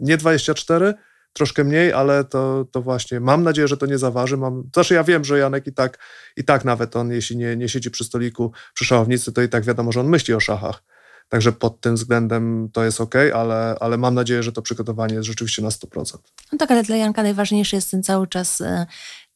[0.00, 0.94] nie 24,
[1.32, 4.36] troszkę mniej, ale to, to właśnie mam nadzieję, że to nie zaważy.
[4.36, 5.98] Mam, znaczy ja wiem, że Janek i tak,
[6.36, 9.64] i tak nawet on, jeśli nie, nie siedzi przy stoliku, przy szachownicy, to i tak
[9.64, 10.82] wiadomo, że on myśli o szachach.
[11.30, 15.26] Także pod tym względem to jest ok, ale, ale mam nadzieję, że to przygotowanie jest
[15.26, 16.18] rzeczywiście na 100%.
[16.52, 18.86] No tak, ale dla Janka najważniejszy jest ten cały czas e,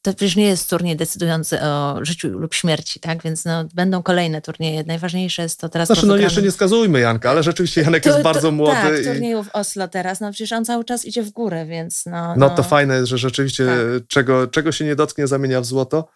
[0.05, 3.23] to przecież nie jest turniej decydujący o życiu lub śmierci, tak?
[3.23, 4.83] Więc no, będą kolejne turnieje.
[4.83, 5.87] Najważniejsze jest to teraz.
[5.87, 8.81] Znaczy, no jeszcze nie skazujmy Janka, ale rzeczywiście Janek to, jest bardzo to, młody.
[8.81, 9.03] Tak, i...
[9.03, 12.27] turnieju w Oslo teraz, no przecież on cały czas idzie w górę, więc no.
[12.27, 14.07] No, no to fajne jest, że rzeczywiście tak.
[14.07, 16.09] czego, czego się nie dotknie, zamienia w złoto.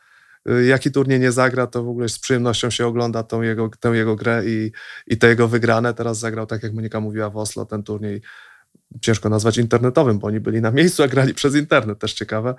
[0.49, 3.89] Y, jaki turniej nie zagra, to w ogóle z przyjemnością się ogląda tą jego, tę
[3.89, 4.71] jego grę i,
[5.07, 5.93] i te jego wygrane.
[5.93, 8.21] Teraz zagrał, tak jak Monika mówiła, w Oslo ten turniej
[9.01, 12.55] ciężko nazwać internetowym, bo oni byli na miejscu, a grali przez internet, też ciekawe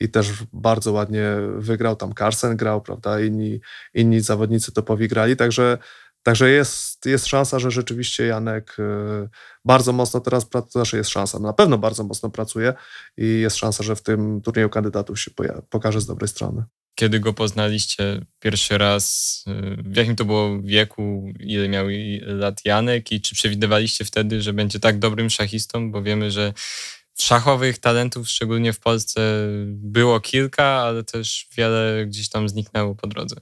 [0.00, 1.24] i też bardzo ładnie
[1.56, 1.96] wygrał.
[1.96, 3.20] Tam Carson grał, prawda?
[3.20, 3.60] Inni,
[3.94, 5.78] inni zawodnicy topowi grali, także,
[6.22, 9.28] także jest, jest szansa, że rzeczywiście Janek y,
[9.64, 12.74] bardzo mocno teraz pracuje, znaczy jest szansa, no na pewno bardzo mocno pracuje
[13.16, 15.30] i jest szansa, że w tym turnieju kandydatów się
[15.70, 16.64] pokaże z dobrej strony.
[16.94, 21.86] Kiedy go poznaliście pierwszy raz, y, w jakim to było wieku, ile miał
[22.22, 26.52] lat Janek i czy przewidywaliście wtedy, że będzie tak dobrym szachistą, bo wiemy, że
[27.22, 29.20] szachowych talentów, szczególnie w Polsce,
[29.66, 33.36] było kilka, ale też wiele gdzieś tam zniknęło po drodze.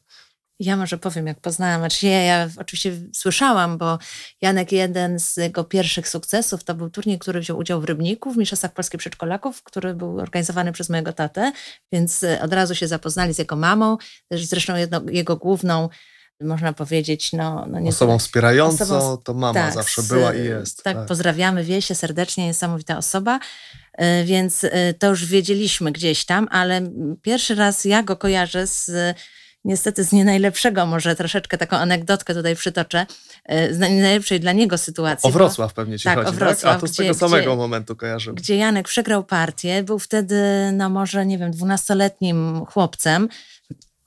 [0.61, 1.81] Ja może powiem, jak poznałam.
[1.81, 3.99] Znaczy ja, ja oczywiście słyszałam, bo
[4.41, 8.37] Janek jeden z jego pierwszych sukcesów to był turniej, który wziął udział w Rybniku, w
[8.37, 11.53] Mistrzostwach Polskich Przedszkolaków, który był organizowany przez mojego tatę,
[11.93, 13.97] więc e, od razu się zapoznali z jego mamą,
[14.31, 15.89] zresztą jedno, jego główną
[16.41, 20.83] można powiedzieć, no, no nie osobą wspierającą, osobą, to mama tak, zawsze była i jest.
[20.83, 21.07] Tak, tak.
[21.07, 23.41] pozdrawiamy Wiesię serdecznie, niesamowita osoba,
[23.93, 26.81] e, więc e, to już wiedzieliśmy gdzieś tam, ale
[27.23, 28.91] pierwszy raz ja go kojarzę z
[29.65, 33.07] niestety z nie najlepszego, może troszeczkę taką anegdotkę tutaj przytoczę,
[33.45, 35.29] e, z najlepszej dla niego sytuacji.
[35.29, 36.77] O Wrocław pewnie ci tak, chodzi, o Wrocław, tak?
[36.77, 38.33] A to z gdzie, tego samego gdzie, momentu kojarzę.
[38.35, 43.29] Gdzie Janek przegrał partię, był wtedy, no może, nie wiem, dwunastoletnim chłopcem,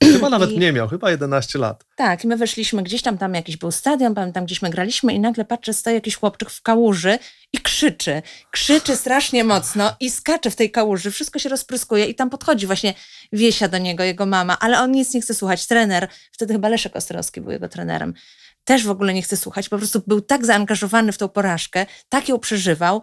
[0.02, 1.86] Chyba nawet I, nie miał, chyba 11 lat.
[1.96, 5.20] Tak, i my weszliśmy gdzieś tam, tam jakiś był stadion, pamiętam, gdzieś my graliśmy i
[5.20, 7.20] nagle patrzę, stoi jakiś chłopczyk w kałuży
[7.54, 8.22] i krzyczy.
[8.52, 12.94] Krzyczy strasznie mocno i skacze w tej kałuży, wszystko się rozpryskuje i tam podchodzi właśnie
[13.34, 15.68] Wiesia do niego, jego mama, ale on nic nie chce słuchać.
[15.68, 18.14] Trener, wtedy chyba Leszek Ostrowski był jego trenerem,
[18.64, 22.30] też w ogóle nie chce słuchać, po prostu był tak zaangażowany w tą porażkę, tak
[22.30, 23.02] ją przeżywał,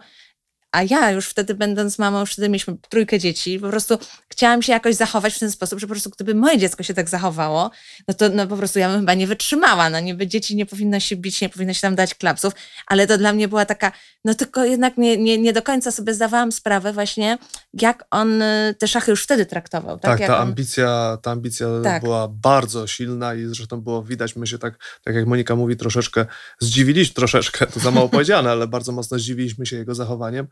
[0.71, 3.97] a ja już wtedy, będąc mamą, już wtedy mieliśmy trójkę dzieci, po prostu
[4.29, 7.09] chciałam się jakoś zachować w ten sposób, że po prostu gdyby moje dziecko się tak
[7.09, 7.71] zachowało,
[8.07, 9.89] no to no po prostu ja bym chyba nie wytrzymała.
[9.89, 12.53] No niby dzieci nie powinno się bić, nie powinno się tam dać klapsów,
[12.87, 13.91] ale to dla mnie była taka,
[14.25, 17.37] no tylko jednak nie, nie, nie do końca sobie zdawałam sprawę właśnie,
[17.73, 19.99] jak on y, te szachy już wtedy traktował.
[19.99, 20.47] Tak, tak ta, on...
[20.47, 22.03] ambicja, ta ambicja tak.
[22.03, 26.25] była bardzo silna i zresztą było widać, my się tak, tak jak Monika mówi, troszeczkę
[26.59, 30.47] zdziwiliśmy, troszeczkę, to za mało powiedziane, ale bardzo mocno zdziwiliśmy się jego zachowaniem.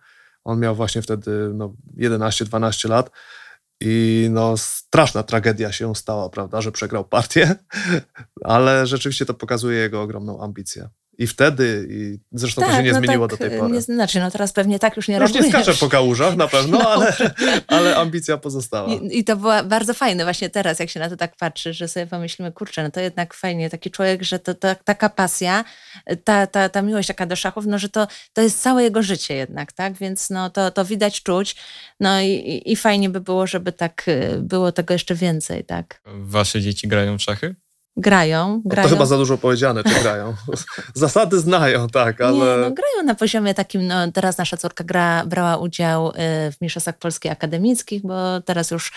[0.48, 3.12] On miał właśnie wtedy no, 11-12 lat
[3.82, 7.56] i no, straszna tragedia się stała, prawda, że przegrał partię,
[8.44, 12.92] ale rzeczywiście to pokazuje jego ogromną ambicję i wtedy, i zresztą tak, to się nie
[12.92, 13.74] no zmieniło tak, do tej pory.
[13.74, 16.78] Nie, znaczy, no teraz pewnie tak już nie Już nie skaczę po kałużach na pewno,
[16.78, 16.90] no.
[16.90, 17.14] ale,
[17.68, 18.94] ale ambicja pozostała.
[18.94, 21.88] I, I, to było bardzo fajne właśnie teraz, jak się na to tak patrzy, że
[21.88, 25.64] sobie pomyślimy, kurczę, no to jednak fajnie, taki człowiek, że to, to taka pasja,
[26.24, 29.36] ta, ta, ta miłość taka do szachów, no że to, to jest całe jego życie
[29.36, 31.56] jednak, tak, więc no to, to widać, czuć,
[32.00, 36.02] no i, i fajnie by było, żeby tak y, było tego jeszcze więcej, tak.
[36.06, 37.56] Wasze dzieci grają w szachy?
[37.98, 38.90] Grają, grają.
[38.90, 40.36] To chyba za dużo powiedziane, czy grają.
[40.94, 42.38] Zasady znają, tak, ale...
[42.38, 46.14] Nie, no, grają na poziomie takim, no teraz nasza córka gra, brała udział y,
[46.52, 48.92] w Mistrzostwach Polskich Akademickich, bo teraz już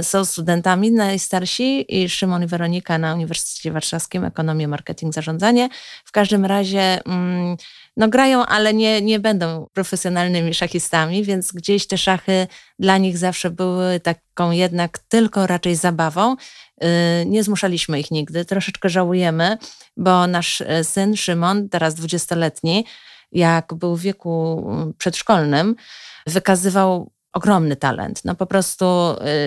[0.00, 5.68] y, są studentami najstarsi i Szymon i Weronika na Uniwersytecie Warszawskim, ekonomię, marketing, zarządzanie.
[6.04, 7.56] W każdym razie mm,
[7.96, 12.46] no grają, ale nie, nie będą profesjonalnymi szachistami, więc gdzieś te szachy
[12.78, 16.36] dla nich zawsze były taką jednak tylko raczej zabawą.
[16.84, 19.58] Y, nie zmuszaliśmy ich nigdy, troszeczkę żałujemy,
[19.96, 22.84] bo nasz y, syn Szymon, teraz dwudziestoletni,
[23.32, 24.66] jak był w wieku
[24.98, 25.76] przedszkolnym,
[26.26, 28.24] wykazywał ogromny talent.
[28.24, 28.84] No po prostu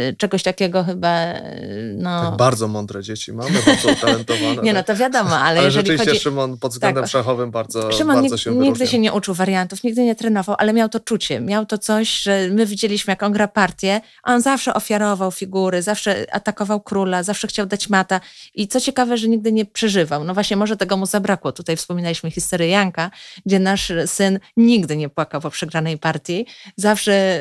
[0.09, 1.33] y, czegoś takiego chyba...
[1.33, 2.21] Y, no...
[2.21, 4.61] Tak bardzo mądre dzieci mamy, bardzo utalentowane.
[4.67, 6.23] nie, no to wiadomo, ale, ale jeżeli rzeczywiście chodzi...
[6.23, 7.11] Szymon pod względem tak.
[7.11, 10.89] szachowym bardzo, Szymon bardzo się nigdy się nie uczył wariantów, nigdy nie trenował, ale miał
[10.89, 14.73] to czucie, miał to coś, że my widzieliśmy, jak on gra partię, a on zawsze
[14.73, 18.21] ofiarował figury, zawsze atakował króla, zawsze chciał dać mata
[18.53, 20.23] i co ciekawe, że nigdy nie przeżywał.
[20.23, 21.51] No właśnie, może tego mu zabrakło.
[21.51, 23.11] Tutaj wspominaliśmy historię Janka,
[23.45, 26.45] gdzie nasz syn nigdy nie płakał po przegranej partii,
[26.77, 27.39] zawsze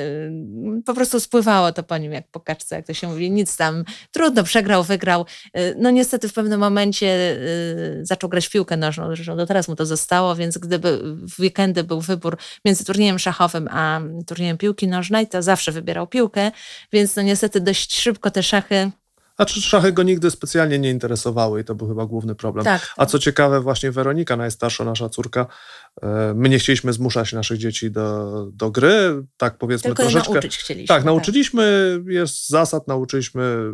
[0.86, 3.84] po prostu spływało to po nim jak po kaczce, jak to się mówi, nic tam,
[4.10, 5.26] trudno, przegrał, wygrał.
[5.56, 9.76] Y, no niestety w pewnym momencie y, zaczął grać piłkę nożną, zresztą do teraz mu
[9.76, 15.28] to zostało, więc gdyby w weekendy był wybór między turniejem szachowym a turniejem piłki nożnej,
[15.28, 16.50] to zawsze wybierał piłkę,
[16.92, 18.90] więc no niestety dość szybko te szachy
[19.40, 22.64] znaczy szachy go nigdy specjalnie nie interesowały i to był chyba główny problem.
[22.64, 22.94] Tak, tak.
[22.96, 25.46] A co ciekawe, właśnie Weronika, najstarsza nasza córka,
[26.02, 30.32] e, my nie chcieliśmy zmuszać naszych dzieci do, do gry, tak powiedzmy Tylko troszeczkę.
[30.32, 30.88] nauczyć chcieliśmy.
[30.88, 32.12] Tak, nauczyliśmy, tak.
[32.12, 33.72] jest zasad, nauczyliśmy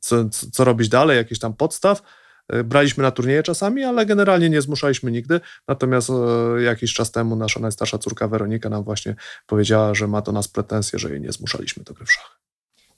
[0.00, 2.02] co, co robić dalej, jakiś tam podstaw.
[2.48, 5.40] E, braliśmy na turnieje czasami, ale generalnie nie zmuszaliśmy nigdy.
[5.68, 9.16] Natomiast e, jakiś czas temu nasza najstarsza córka Weronika nam właśnie
[9.46, 12.38] powiedziała, że ma do nas pretensje, że jej nie zmuszaliśmy do gry w szachy.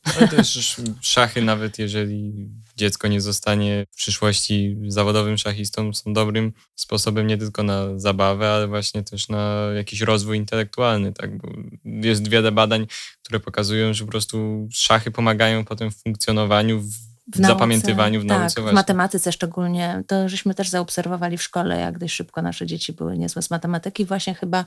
[0.04, 7.26] Ale też szachy, nawet jeżeli dziecko nie zostanie w przyszłości zawodowym szachistą, są dobrym sposobem
[7.26, 11.12] nie tylko na zabawę, ale właśnie też na jakiś rozwój intelektualny.
[11.12, 11.38] Tak?
[11.38, 11.48] Bo
[11.84, 12.86] jest wiele badań,
[13.22, 18.26] które pokazują, że po prostu szachy pomagają potem w funkcjonowaniu, w w, w zapamiętywaniu, w
[18.26, 18.62] tak, nauce.
[18.62, 20.02] W matematyce szczególnie.
[20.06, 24.04] To żeśmy też zaobserwowali w szkole, jak dość szybko nasze dzieci były niezłe z matematyki,
[24.04, 24.64] właśnie chyba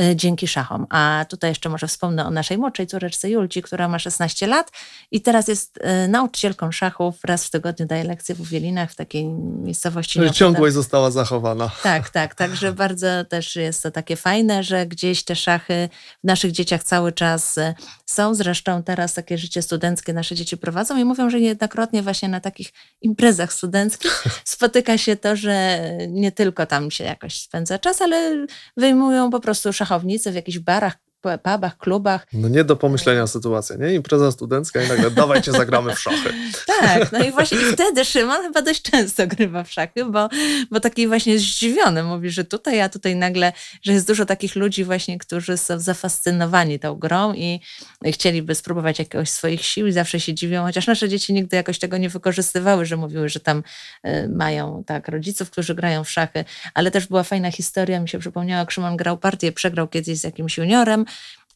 [0.00, 0.86] y, dzięki szachom.
[0.90, 4.70] A tutaj jeszcze może wspomnę o naszej młodszej córeczce Julci, która ma 16 lat
[5.10, 7.14] i teraz jest y, nauczycielką szachów.
[7.24, 9.24] Raz w tygodniu daje lekcje w Uwielinach, w takiej
[9.64, 10.18] miejscowości.
[10.18, 11.70] Czyli ciągłość została zachowana.
[11.82, 12.34] Tak, tak.
[12.34, 15.88] Także bardzo też jest to takie fajne, że gdzieś te szachy
[16.24, 17.74] w naszych dzieciach cały czas y,
[18.06, 18.34] są.
[18.34, 22.72] Zresztą teraz takie życie studenckie nasze dzieci prowadzą i mówią, że niejednokrotnie właśnie na takich
[23.00, 29.30] imprezach studenckich spotyka się to, że nie tylko tam się jakoś spędza czas, ale wyjmują
[29.30, 31.05] po prostu szachownicy w jakichś barach,
[31.42, 32.26] pubach, klubach.
[32.32, 33.94] No nie do pomyślenia sytuacja, nie?
[33.94, 36.32] Impreza studencka i nagle dawajcie zagramy w szachy.
[36.80, 40.28] tak, no i właśnie wtedy Szymon chyba dość często grywa w szachy, bo,
[40.70, 43.52] bo taki właśnie zdziwiony mówi, że tutaj, a tutaj nagle,
[43.82, 47.60] że jest dużo takich ludzi właśnie, którzy są zafascynowani tą grą i
[48.04, 51.98] chcieliby spróbować jakiegoś swoich sił i zawsze się dziwią, chociaż nasze dzieci nigdy jakoś tego
[51.98, 53.62] nie wykorzystywały, że mówiły, że tam
[54.06, 58.18] y, mają tak rodziców, którzy grają w szachy, ale też była fajna historia, mi się
[58.18, 61.04] przypomniała, jak Szymon grał partię, przegrał kiedyś z jakimś juniorem,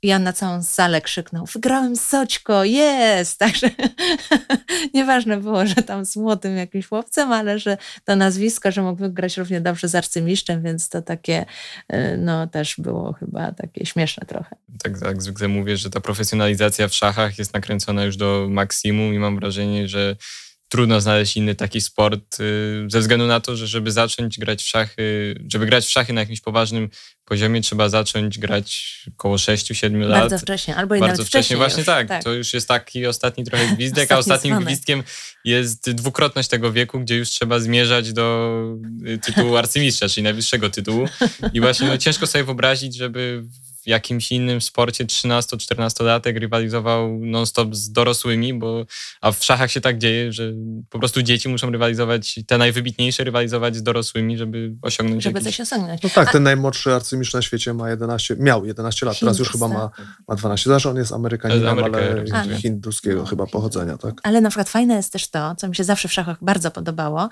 [0.03, 3.39] ja na całą salę krzyknął, wygrałem Soćko, jest!
[3.39, 3.71] Także
[4.95, 9.37] nieważne było, że tam z młodym jakimś chłopcem, ale że to nazwisko, że mógł wygrać
[9.37, 11.47] równie dobrze z arcymistrzem, więc to takie,
[11.93, 14.57] y, no też było chyba takie śmieszne trochę.
[14.83, 19.19] Tak, tak zwykle mówię, że ta profesjonalizacja w szachach jest nakręcona już do maksimum i
[19.19, 20.17] mam wrażenie, że
[20.71, 24.69] trudno znaleźć inny taki sport y, ze względu na to, że żeby zacząć grać w
[24.69, 26.89] szachy, żeby grać w szachy na jakimś poważnym
[27.25, 30.21] poziomie trzeba zacząć grać około 6-7 lat.
[30.21, 31.57] Bardzo wcześnie, albo i Bardzo nawet wcześnie.
[31.57, 34.69] Właśnie już, tak, tak, to już jest taki ostatni trochę gwizdek, a ostatnim dzwonek.
[34.69, 35.03] gwizdkiem
[35.45, 38.65] jest dwukrotność tego wieku, gdzie już trzeba zmierzać do
[39.07, 41.09] y, tytułu arcymistrza, czyli najwyższego tytułu.
[41.53, 43.45] I właśnie no, ciężko sobie wyobrazić, żeby
[43.83, 48.85] w jakimś innym sporcie 13-14-latek rywalizował non-stop z dorosłymi, bo
[49.21, 50.53] a w szachach się tak dzieje, że
[50.91, 55.57] po prostu dzieci muszą rywalizować, te najwybitniejsze rywalizować z dorosłymi, żeby osiągnąć Żeby jakiś...
[55.57, 56.03] coś osiągnąć.
[56.03, 56.33] No tak, a...
[56.33, 59.91] ten najmłodszy arcymistrz na świecie ma 11, miał 11 lat, teraz już chyba ma,
[60.29, 60.71] ma 12.
[60.71, 61.99] Znaczy on jest Amerykaninem, Ameryka,
[62.33, 64.15] ale hinduskiego chyba pochodzenia, tak?
[64.23, 67.29] Ale na przykład fajne jest też to, co mi się zawsze w szachach bardzo podobało,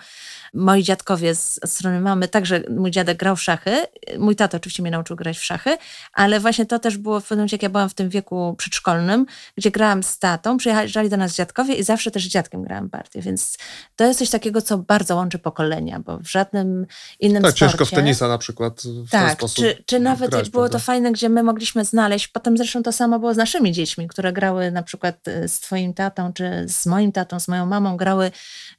[0.55, 3.71] Moi dziadkowie z strony mamy, także mój dziadek grał w szachy.
[4.19, 5.77] Mój tato oczywiście mnie nauczył grać w szachy,
[6.13, 8.55] ale ale właśnie to też było w pewnym momencie, jak ja byłam w tym wieku
[8.59, 9.27] przedszkolnym,
[9.57, 13.23] gdzie grałam z tatą, przyjeżdżali do nas dziadkowie i zawsze też z dziadkiem grałam partię,
[13.23, 13.59] więc
[13.97, 16.87] to jest coś takiego, co bardzo łączy pokolenia, bo w żadnym
[17.21, 17.67] innym tak, sporcie...
[17.67, 20.79] ciężko w tenisa na przykład w tak, ten sposób czy, czy nawet grać, było prawda?
[20.79, 24.33] to fajne, gdzie my mogliśmy znaleźć, potem zresztą to samo było z naszymi dziećmi, które
[24.33, 28.31] grały na przykład e, z twoim tatą, czy z moim tatą, z moją mamą, grały,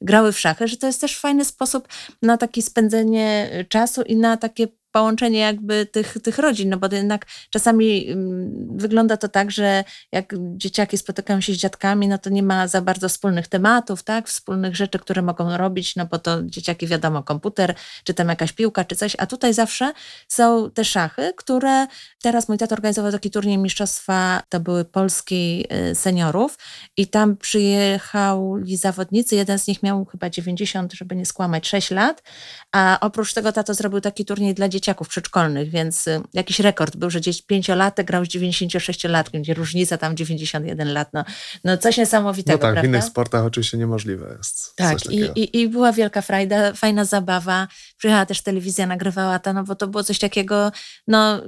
[0.01, 1.87] grały w szachy, że to jest też fajny sposób
[2.21, 6.87] na takie spędzenie e, czasu i na takie połączenie jakby tych, tych rodzin, no bo
[6.91, 12.29] jednak czasami mm, wygląda to tak, że jak dzieciaki spotykają się z dziadkami, no to
[12.29, 16.43] nie ma za bardzo wspólnych tematów, tak, wspólnych rzeczy, które mogą robić, no bo to
[16.43, 19.93] dzieciaki wiadomo, komputer, czy tam jakaś piłka, czy coś, a tutaj zawsze
[20.27, 21.87] są te szachy, które
[22.21, 26.57] teraz mój tata organizował taki turniej mistrzostwa, to były Polski y, seniorów
[26.97, 32.23] i tam przyjechali zawodnicy, jeden z nich miał chyba 90, żeby nie skłamać, 6 lat,
[32.71, 37.09] a oprócz tego tato zrobił taki turniej dla dzieciaków przedszkolnych, więc y, jakiś rekord był,
[37.09, 41.09] że gdzieś pięciolatek grał z 96-latkiem, gdzie różnica tam 91 lat.
[41.13, 41.23] No,
[41.63, 42.81] no coś niesamowitego, No tak, prawda?
[42.81, 47.67] w innych sportach oczywiście niemożliwe jest Tak, i, i, i była wielka frajda, fajna zabawa.
[47.99, 50.71] Przyjechała też telewizja, nagrywała to, no bo to było coś takiego
[51.07, 51.41] no,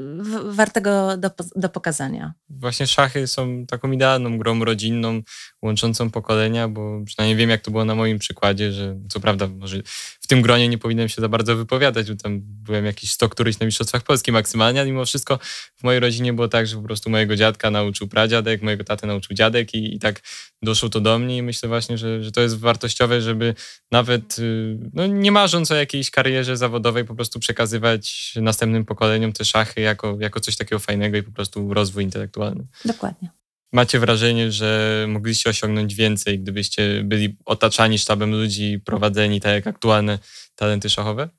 [0.45, 2.33] wartego do, do pokazania.
[2.49, 5.21] Właśnie szachy są taką idealną grą rodzinną,
[5.61, 9.77] łączącą pokolenia, bo przynajmniej wiem, jak to było na moim przykładzie, że co prawda może
[10.21, 13.59] w tym gronie nie powinienem się za bardzo wypowiadać, bo tam byłem jakiś sto któryś
[13.59, 15.39] na Mistrzostwach Polski maksymalnie, ale mimo wszystko
[15.75, 19.35] w mojej rodzinie było tak, że po prostu mojego dziadka nauczył pradziadek, mojego tatę nauczył
[19.35, 20.21] dziadek i, i tak
[20.63, 23.55] doszło to do mnie i myślę właśnie, że, że to jest wartościowe, żeby
[23.91, 29.45] nawet y, no, nie marząc o jakiejś karierze zawodowej, po prostu przekazywać następnym pokoleniom te
[29.45, 32.67] szachy jako, jako coś takiego fajnego i po prostu rozwój intelektualny.
[32.85, 33.29] Dokładnie.
[33.73, 40.19] Macie wrażenie, że mogliście osiągnąć więcej, gdybyście byli otaczani sztabem ludzi, prowadzeni tak jak aktualne
[40.55, 41.29] talenty szachowe?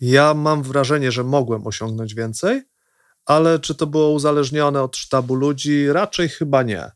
[0.00, 2.62] Ja mam wrażenie, że mogłem osiągnąć więcej,
[3.26, 5.92] ale czy to było uzależnione od sztabu ludzi?
[5.92, 6.90] Raczej chyba nie.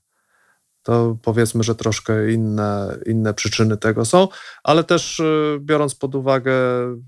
[0.84, 4.28] To powiedzmy, że troszkę inne, inne przyczyny tego są,
[4.62, 6.54] ale też y, biorąc pod uwagę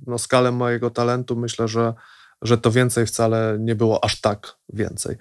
[0.07, 1.95] no, skalę mojego talentu, myślę, że,
[2.43, 5.16] że to więcej wcale nie było aż tak więcej.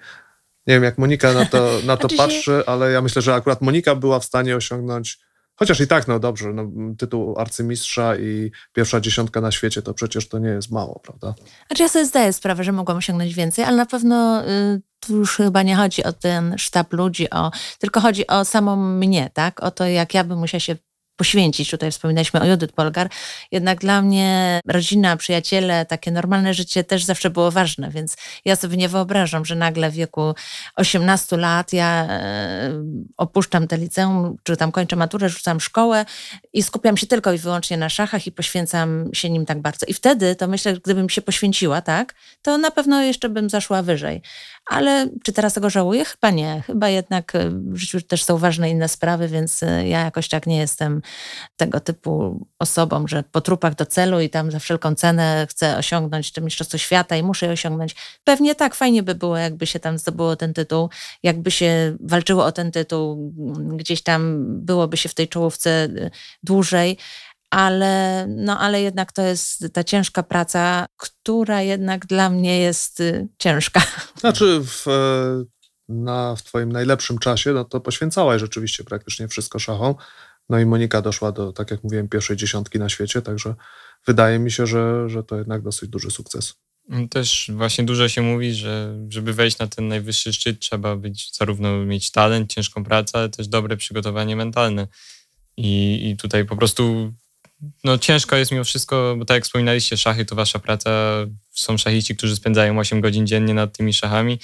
[0.66, 3.94] Nie wiem, jak Monika na to, na to patrzy, ale ja myślę, że akurat Monika
[3.94, 5.20] była w stanie osiągnąć,
[5.56, 10.28] chociaż i tak, no dobrze, no, tytuł arcymistrza i pierwsza dziesiątka na świecie, to przecież
[10.28, 11.34] to nie jest mało, prawda?
[11.66, 15.36] Znaczy ja sobie zdaję sprawę, że mogłam osiągnąć więcej, ale na pewno y, tu już
[15.36, 19.62] chyba nie chodzi o ten sztab ludzi, o, tylko chodzi o samą mnie, tak?
[19.62, 20.76] O to, jak ja bym musiała się
[21.16, 21.70] poświęcić.
[21.70, 23.08] Tutaj wspominaliśmy o Judith Polgar.
[23.52, 28.76] Jednak dla mnie rodzina, przyjaciele, takie normalne życie też zawsze było ważne, więc ja sobie
[28.76, 30.34] nie wyobrażam, że nagle w wieku
[30.76, 32.72] 18 lat ja e,
[33.16, 36.04] opuszczam te liceum, czy tam kończę maturę, rzucam szkołę
[36.52, 39.86] i skupiam się tylko i wyłącznie na szachach i poświęcam się nim tak bardzo.
[39.86, 44.22] I wtedy to myślę, gdybym się poświęciła, tak, to na pewno jeszcze bym zaszła wyżej.
[44.66, 46.04] Ale czy teraz tego żałuję?
[46.04, 46.62] Chyba nie.
[46.66, 50.46] Chyba jednak e, w życiu też są ważne inne sprawy, więc e, ja jakoś tak
[50.46, 51.02] nie jestem
[51.56, 56.32] tego typu osobą, że po trupach do celu i tam za wszelką cenę chcę osiągnąć
[56.32, 57.96] to Mistrzostwo Świata i muszę je osiągnąć.
[58.24, 60.90] Pewnie tak, fajnie by było, jakby się tam zdobyło ten tytuł,
[61.22, 63.32] jakby się walczyło o ten tytuł,
[63.76, 66.10] gdzieś tam byłoby się w tej czołówce y,
[66.42, 66.98] dłużej,
[67.50, 73.28] ale, no, ale jednak to jest ta ciężka praca, która jednak dla mnie jest y,
[73.38, 73.82] ciężka.
[74.20, 75.44] Znaczy w, e,
[75.88, 79.94] na, w twoim najlepszym czasie, no to poświęcałaś rzeczywiście praktycznie wszystko szachom.
[80.48, 83.54] No i Monika doszła do, tak jak mówiłem, pierwszej dziesiątki na świecie, także
[84.06, 86.54] wydaje mi się, że, że to jednak dosyć duży sukces.
[87.10, 91.84] Też właśnie dużo się mówi, że żeby wejść na ten najwyższy szczyt, trzeba być zarówno
[91.84, 94.86] mieć talent, ciężką pracę, ale też dobre przygotowanie mentalne.
[95.56, 97.12] I, i tutaj po prostu
[97.84, 100.90] no, ciężko jest mimo wszystko, bo tak jak wspominaliście, szachy to wasza praca.
[101.50, 104.38] Są szachiści, którzy spędzają 8 godzin dziennie nad tymi szachami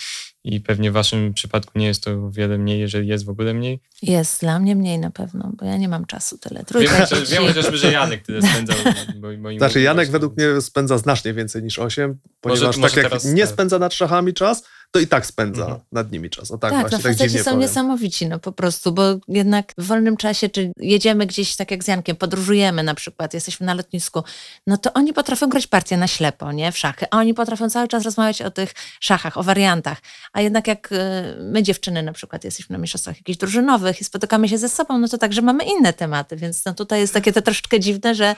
[0.45, 3.81] i pewnie w waszym przypadku nie jest to wiele mniej, jeżeli jest w ogóle mniej.
[4.03, 6.57] Jest dla mnie mniej na pewno, bo ja nie mam czasu tyle.
[6.61, 7.33] Wiem, Trójka chociaż, dzieci.
[7.33, 8.77] wiem chociażby, że Janek tyle spędzał.
[9.17, 12.95] Bo, bo im Znaczy Janek właśnie- według mnie spędza znacznie więcej niż 8, ponieważ może
[12.95, 15.81] tak jak teraz- nie spędza nad szachami czas, to i tak spędza Mhm.
[15.93, 16.51] nad nimi czas.
[16.51, 17.61] O tak, Tak, właśnie no tak dziwnie są powiem.
[17.61, 21.89] niesamowici, no po prostu, bo jednak w wolnym czasie, czy jedziemy gdzieś tak jak z
[21.89, 24.23] Jankiem, podróżujemy na przykład, jesteśmy na lotnisku,
[24.67, 27.89] no to oni potrafią grać partię na ślepo, nie, w szachy, a oni potrafią cały
[27.89, 29.99] czas rozmawiać o tych szachach, o wariantach,
[30.33, 30.97] a jednak jak y,
[31.41, 35.09] my dziewczyny na przykład jesteśmy na mistrzostwach jakichś drużynowych i spotykamy się ze sobą, no
[35.09, 38.37] to także mamy inne tematy, więc no tutaj jest takie to troszeczkę dziwne, że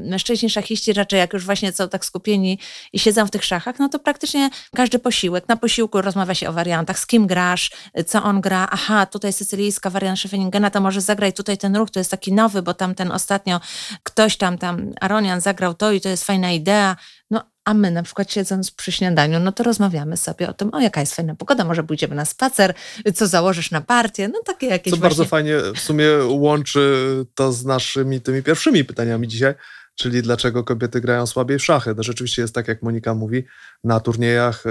[0.00, 2.58] mężczyźni szachiści raczej jak już właśnie są tak skupieni
[2.92, 6.52] i siedzą w tych szachach, no to praktycznie każdy posiłek, na posiłku rozmawia się o
[6.52, 11.00] wariantach, z kim grasz, y, co on gra, aha, tutaj sycylijska wariant Scheffeningena, to może
[11.00, 13.60] zagraj tutaj ten ruch, to jest taki nowy, bo tam ten ostatnio
[14.02, 16.96] ktoś tam, tam Aronian zagrał to i to jest fajna idea,
[17.30, 20.80] no a my na przykład siedząc przy śniadaniu, no to rozmawiamy sobie o tym, o
[20.80, 22.74] jaka jest fajna pogoda, może pójdziemy na spacer,
[23.14, 25.08] co założysz na partię, no takie jakieś Co właśnie...
[25.08, 29.54] bardzo fajnie w sumie łączy to z naszymi tymi pierwszymi pytaniami dzisiaj,
[29.94, 31.94] czyli dlaczego kobiety grają słabiej w szachy.
[31.94, 33.44] To rzeczywiście jest tak, jak Monika mówi,
[33.84, 34.70] na turniejach e,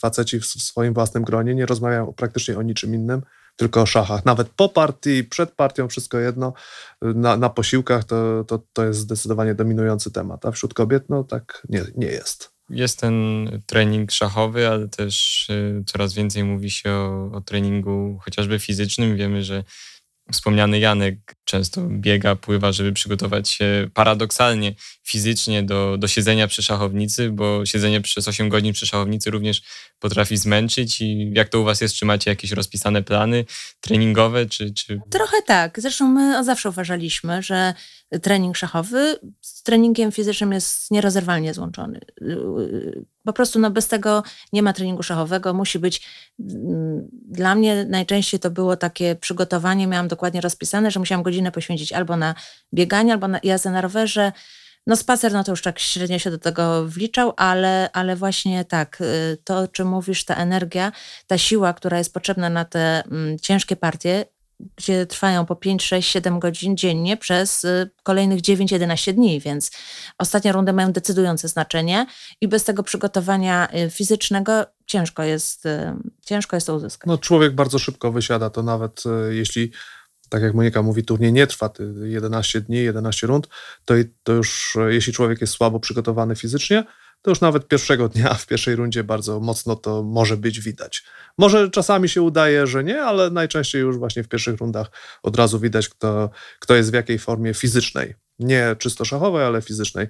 [0.00, 3.22] faceci w swoim własnym gronie nie rozmawiają praktycznie o niczym innym,
[3.56, 4.24] tylko o szachach.
[4.24, 6.52] Nawet po partii, przed partią, wszystko jedno.
[7.02, 11.62] Na, na posiłkach to, to, to jest zdecydowanie dominujący temat, a wśród kobiet no tak
[11.68, 12.50] nie, nie jest.
[12.70, 18.58] Jest ten trening szachowy, ale też y, coraz więcej mówi się o, o treningu chociażby
[18.58, 19.16] fizycznym.
[19.16, 19.64] Wiemy, że
[20.32, 24.74] Wspomniany Janek często biega, pływa, żeby przygotować się paradoksalnie
[25.06, 29.62] fizycznie do, do siedzenia przy szachownicy, bo siedzenie przez 8 godzin przy szachownicy również
[29.98, 31.00] potrafi zmęczyć.
[31.00, 31.94] I jak to u Was jest?
[31.94, 33.44] Czy macie jakieś rozpisane plany
[33.80, 34.46] treningowe?
[34.46, 35.00] Czy, czy...
[35.10, 35.80] Trochę tak.
[35.80, 37.74] Zresztą my zawsze uważaliśmy, że
[38.22, 42.00] trening szachowy z treningiem fizycznym jest nierozerwalnie złączony.
[43.24, 45.54] Po prostu no, bez tego nie ma treningu szachowego.
[45.54, 46.02] Musi być.
[46.40, 49.86] Mm, dla mnie najczęściej to było takie przygotowanie.
[49.86, 52.34] Miałam dokładnie rozpisane, że musiałam godzinę poświęcić albo na
[52.74, 54.32] bieganie, albo na jazdę na rowerze.
[54.86, 59.00] No spacer, no to już tak średnio się do tego wliczał, ale, ale właśnie tak,
[59.00, 60.92] y, to o czym mówisz, ta energia,
[61.26, 64.24] ta siła, która jest potrzebna na te mm, ciężkie partie,
[64.76, 69.70] gdzie trwają po 5, 6, 7 godzin dziennie przez y, kolejnych 9-11 dni, więc
[70.18, 72.06] ostatnie rundy mają decydujące znaczenie
[72.40, 75.64] i bez tego przygotowania y, fizycznego ciężko jest,
[76.26, 77.08] ciężko jest to uzyskać.
[77.08, 79.72] No, człowiek bardzo szybko wysiada, to nawet jeśli,
[80.28, 81.70] tak jak Monika mówi, turniej nie trwa
[82.02, 83.48] 11 dni, 11 rund,
[83.84, 86.84] to, to już jeśli człowiek jest słabo przygotowany fizycznie,
[87.22, 91.04] to już nawet pierwszego dnia w pierwszej rundzie bardzo mocno to może być widać.
[91.38, 94.90] Może czasami się udaje, że nie, ale najczęściej już właśnie w pierwszych rundach
[95.22, 98.14] od razu widać, kto, kto jest w jakiej formie fizycznej.
[98.38, 100.08] Nie czysto szachowej, ale fizycznej.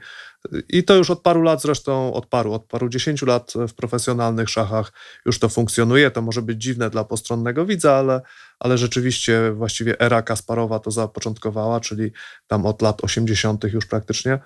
[0.69, 4.51] I to już od paru lat zresztą, od paru, od paru dziesięciu lat w profesjonalnych
[4.51, 4.93] szachach
[5.27, 6.11] już to funkcjonuje.
[6.11, 8.21] To może być dziwne dla postronnego widza, ale,
[8.59, 12.13] ale rzeczywiście właściwie era Kasparowa to zapoczątkowała, czyli
[12.47, 13.65] tam od lat 80.
[13.65, 14.39] już praktycznie.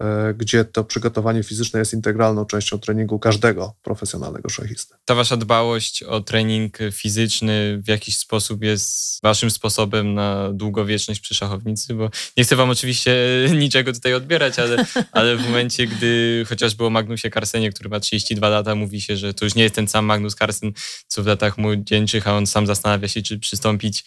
[0.00, 4.94] E, gdzie to przygotowanie fizyczne jest integralną częścią treningu każdego profesjonalnego szachisty.
[5.04, 11.34] Ta wasza dbałość o trening fizyczny w jakiś sposób jest waszym sposobem na długowieczność przy
[11.34, 13.16] szachownicy, bo nie chcę wam oczywiście
[13.58, 18.48] niczego tutaj odbierać, ale, ale w momencie, gdy chociażby o Magnusie Carsenie, który ma 32
[18.48, 20.72] lata, mówi się, że to już nie jest ten sam Magnus Carsen,
[21.06, 24.04] co w latach młodzieńczych, a on sam zastanawia się, czy przystąpić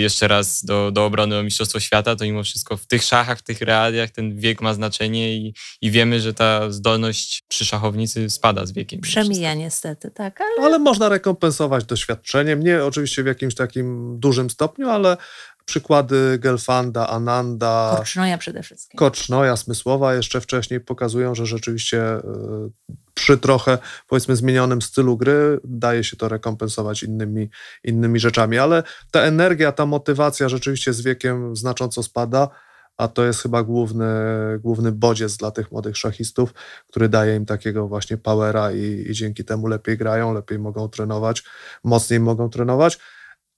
[0.00, 3.42] jeszcze raz do, do obrony o Mistrzostwo Świata, to mimo wszystko w tych szachach, w
[3.42, 8.66] tych realiach ten wiek ma znaczenie i, i wiemy, że ta zdolność przy szachownicy spada
[8.66, 9.00] z wiekiem.
[9.00, 10.40] Przemija niestety, tak.
[10.40, 10.66] Ale...
[10.66, 15.16] ale można rekompensować doświadczeniem, nie oczywiście w jakimś takim dużym stopniu, ale
[15.64, 17.94] przykłady Gelfanda, Ananda.
[17.96, 18.98] Korcznoja przede wszystkim.
[18.98, 22.22] Korcznoja, Smysłowa jeszcze wcześniej pokazują, że rzeczywiście e,
[23.14, 27.50] przy trochę, powiedzmy, zmienionym stylu gry daje się to rekompensować innymi,
[27.84, 32.48] innymi rzeczami, ale ta energia, ta motywacja rzeczywiście z wiekiem znacząco spada,
[32.96, 34.06] a to jest chyba główny,
[34.58, 36.54] główny bodziec dla tych młodych szachistów,
[36.88, 41.44] który daje im takiego właśnie powera i, i dzięki temu lepiej grają, lepiej mogą trenować,
[41.84, 42.98] mocniej mogą trenować.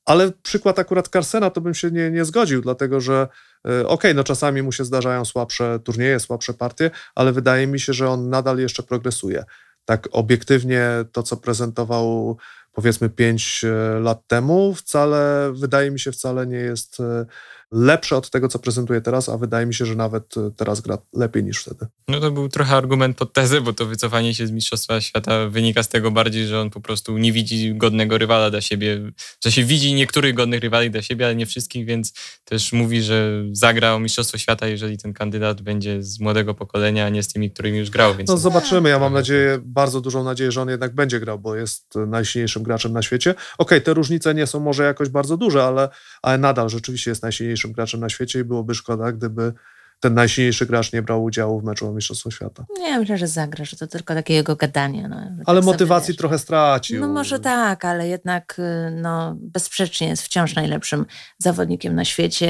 [0.05, 3.29] Ale przykład akurat Carsena to bym się nie, nie zgodził, dlatego że
[3.67, 7.81] e, okej, okay, no czasami mu się zdarzają słabsze turnieje, słabsze partie, ale wydaje mi
[7.81, 9.45] się, że on nadal jeszcze progresuje.
[9.85, 12.37] Tak obiektywnie to, co prezentował
[12.73, 17.27] powiedzmy 5 e, lat temu, wcale, wydaje mi się, wcale nie jest e,
[17.75, 20.99] lepsze od tego, co prezentuje teraz, a wydaje mi się, że nawet e, teraz gra
[21.13, 21.87] lepiej niż wtedy.
[22.09, 25.83] No to był trochę argument pod tezę, bo to wycofanie się z Mistrzostwa Świata wynika
[25.83, 29.13] z tego bardziej, że on po prostu nie widzi godnego rywala dla siebie.
[29.17, 32.13] W sensie widzi niektórych godnych rywali dla siebie, ale nie wszystkich, więc
[32.45, 37.09] też mówi, że zagra o Mistrzostwo Świata, jeżeli ten kandydat będzie z młodego pokolenia, a
[37.09, 38.15] nie z tymi, którymi już grał.
[38.15, 38.89] Więc no zobaczymy.
[38.89, 42.93] Ja mam nadzieję, bardzo dużą nadzieję, że on jednak będzie grał, bo jest najsilniejszym graczem
[42.93, 43.31] na świecie.
[43.31, 45.89] Okej, okay, te różnice nie są może jakoś bardzo duże, ale,
[46.23, 49.53] ale nadal rzeczywiście jest najsilniejszym graczem na świecie i byłoby szkoda, gdyby
[50.01, 52.65] ten najsilniejszy gracz nie brał udziału w meczu o Mistrzostwo Świata.
[52.79, 55.09] Nie, myślę, że zagra, że to tylko takie jego gadanie.
[55.09, 57.01] No, ale tak motywacji sobie, trochę stracił.
[57.01, 61.07] No może tak, ale jednak y, no, bezsprzecznie jest wciąż najlepszym
[61.39, 62.47] zawodnikiem na świecie.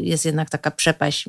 [0.00, 1.28] Jest jednak taka przepaść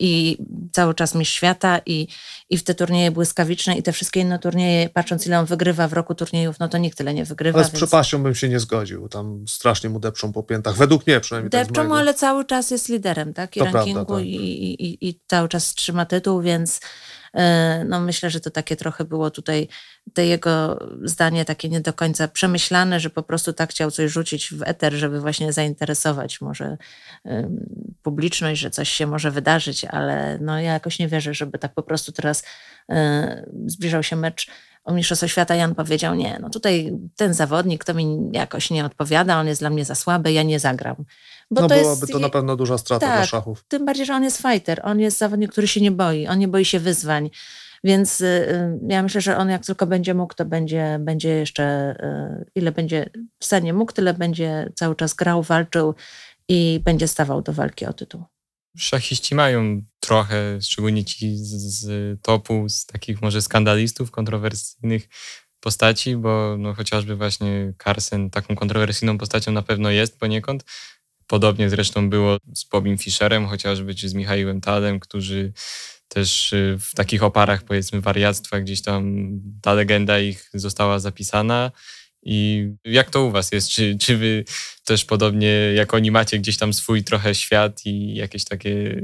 [0.00, 0.38] i
[0.72, 2.08] cały czas mistrz świata i,
[2.50, 5.92] i w te turnieje błyskawiczne i te wszystkie inne turnieje, patrząc ile on wygrywa w
[5.92, 7.58] roku turniejów, no to nikt tyle nie wygrywa.
[7.58, 7.76] Ale z więc...
[7.76, 9.08] przepaścią bym się nie zgodził.
[9.08, 10.76] Tam strasznie mu depczą po piętach.
[10.76, 11.50] Według mnie przynajmniej.
[11.50, 13.56] Depczą ale cały czas jest liderem, tak?
[13.56, 14.24] I to rankingu prawda, tak.
[14.24, 16.80] I, i, i, cały czas trzyma tytuł, więc
[17.84, 19.68] no myślę, że to takie trochę było tutaj
[20.12, 24.54] te jego zdanie takie nie do końca przemyślane, że po prostu tak chciał coś rzucić
[24.54, 26.76] w eter, żeby właśnie zainteresować może
[28.02, 31.82] publiczność, że coś się może wydarzyć, ale no ja jakoś nie wierzę, żeby tak po
[31.82, 32.44] prostu teraz
[32.90, 34.50] e, zbliżał się mecz
[34.84, 39.40] o Mistrzostwo Świata Jan powiedział, nie, no tutaj ten zawodnik to mi jakoś nie odpowiada,
[39.40, 40.96] on jest dla mnie za słaby, ja nie zagram.
[41.50, 43.64] Bo no to byłaby jest, to na pewno duża strata tak, dla szachów.
[43.68, 46.48] Tym bardziej, że on jest fighter, on jest zawodnik, który się nie boi, on nie
[46.48, 47.30] boi się wyzwań.
[47.84, 51.96] Więc y, y, ja myślę, że on jak tylko będzie mógł, to będzie, będzie jeszcze,
[52.44, 55.94] y, ile będzie w stanie mógł, tyle będzie cały czas grał, walczył
[56.48, 58.24] i będzie stawał do walki o tytuł
[58.78, 65.08] szachiści mają trochę, szczególnie ci z, z, topu, z takich może skandalistów, kontrowersyjnych
[65.60, 70.64] postaci, bo no, chociażby właśnie Carson taką kontrowersyjną postacią na pewno jest poniekąd.
[71.26, 75.52] Podobnie zresztą było z Bobim Fischerem, chociażby, czy z Michałem Tadem, którzy
[76.08, 79.30] też y, w takich oparach, powiedzmy, wariactwa gdzieś tam
[79.62, 81.72] ta legenda ich została zapisana
[82.24, 83.68] i jak to u was jest?
[83.68, 84.44] Czy, czy wy
[84.84, 89.02] też podobnie jak oni macie gdzieś tam swój trochę świat i jakieś takie,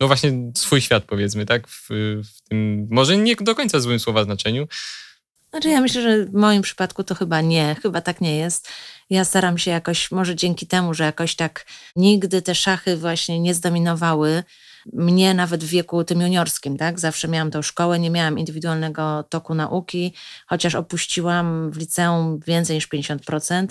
[0.00, 1.68] no właśnie swój świat powiedzmy, tak?
[1.68, 1.88] W,
[2.24, 4.66] w tym, może nie do końca złym słowa znaczeniu.
[5.50, 8.68] Znaczy ja myślę, że w moim przypadku to chyba nie, chyba tak nie jest.
[9.10, 13.54] Ja staram się jakoś, może dzięki temu, że jakoś tak nigdy te szachy właśnie nie
[13.54, 14.42] zdominowały,
[14.92, 17.00] mnie nawet w wieku tym juniorskim, tak?
[17.00, 20.14] Zawsze miałam tą szkołę, nie miałam indywidualnego toku nauki,
[20.46, 23.66] chociaż opuściłam w liceum więcej niż 50%.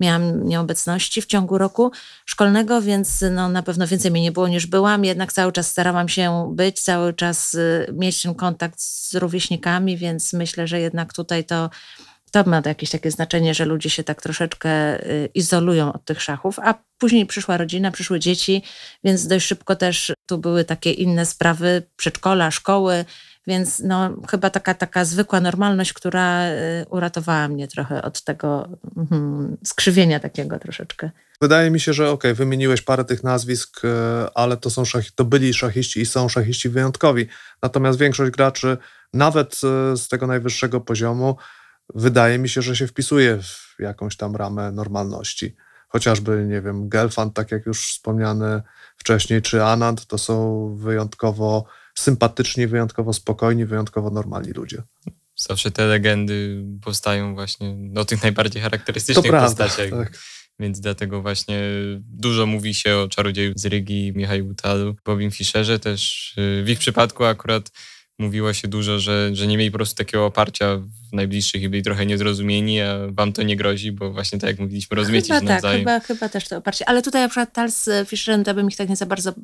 [0.00, 1.92] Miałam nieobecności w ciągu roku
[2.26, 6.08] szkolnego, więc no, na pewno więcej mnie nie było niż byłam, jednak cały czas starałam
[6.08, 11.44] się być, cały czas y, mieć ten kontakt z rówieśnikami, więc myślę, że jednak tutaj
[11.44, 11.70] to
[12.30, 16.58] to ma jakieś takie znaczenie, że ludzie się tak troszeczkę y, izolują od tych szachów,
[16.58, 18.62] a później przyszła rodzina, przyszły dzieci,
[19.04, 23.04] więc dość szybko też tu były takie inne sprawy, przedszkola, szkoły,
[23.46, 26.52] więc no, chyba taka, taka zwykła normalność, która y,
[26.90, 28.68] uratowała mnie trochę od tego
[29.10, 31.10] mm, skrzywienia takiego troszeczkę.
[31.40, 33.88] Wydaje mi się, że okej, okay, wymieniłeś parę tych nazwisk, y,
[34.34, 37.26] ale to są szachi, to byli szachiści i są szachiści wyjątkowi.
[37.62, 38.76] Natomiast większość graczy,
[39.12, 39.60] nawet
[39.94, 41.36] z tego najwyższego poziomu,
[41.94, 45.56] wydaje mi się, że się wpisuje w jakąś tam ramę normalności.
[45.88, 48.62] Chociażby, nie wiem, Gelfand, tak jak już wspomniany
[48.96, 51.64] wcześniej, czy Anand, to są wyjątkowo
[51.94, 54.82] sympatyczni, wyjątkowo spokojni, wyjątkowo normalni ludzie.
[55.36, 59.88] Zawsze te legendy powstają właśnie o tych najbardziej charakterystycznych to postaciach.
[59.88, 60.18] Prawda, tak.
[60.58, 61.60] Więc dlatego właśnie
[62.00, 66.34] dużo mówi się o czarodzieju z Rygi, Michał Talu, Bobim Fischerze też.
[66.38, 67.70] Y, w ich przypadku akurat
[68.18, 71.82] mówiło się dużo, że, że nie mieli po prostu takiego oparcia w najbliższych i byli
[71.82, 75.46] trochę niezrozumieni, a wam to nie grozi, bo właśnie tak jak mówiliśmy, rozumiecie chyba się
[75.46, 75.80] tak, nawzajem.
[75.80, 76.88] Chyba, chyba też to oparcie.
[76.88, 79.34] Ale tutaj na przykład Tal z Fischerem to bym ich tak nie za bardzo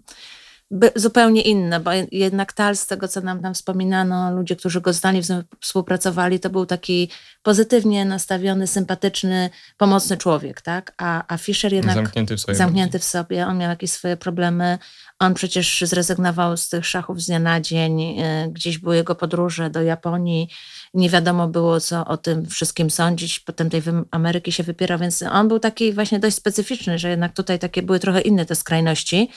[0.96, 5.20] zupełnie inne, bo jednak Tal, z tego co nam tam wspominano, ludzie, którzy go znali,
[5.60, 7.10] współpracowali, to był taki
[7.42, 10.92] pozytywnie nastawiony, sympatyczny, pomocny człowiek, tak?
[10.98, 14.78] A, a Fischer jednak zamknięty w, sobie zamknięty w sobie, on miał jakieś swoje problemy,
[15.22, 19.70] on przecież zrezygnował z tych szachów z dnia na dzień, e, gdzieś były jego podróże
[19.70, 20.48] do Japonii,
[20.94, 25.48] nie wiadomo było, co o tym wszystkim sądzić, potem tej Ameryki się wypierał, więc on
[25.48, 29.30] był taki właśnie dość specyficzny, że jednak tutaj takie były trochę inne te skrajności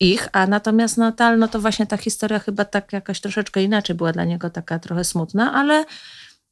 [0.00, 4.12] ich, a natomiast Natal, no to właśnie ta historia chyba tak jakaś troszeczkę inaczej była
[4.12, 5.84] dla niego taka trochę smutna, ale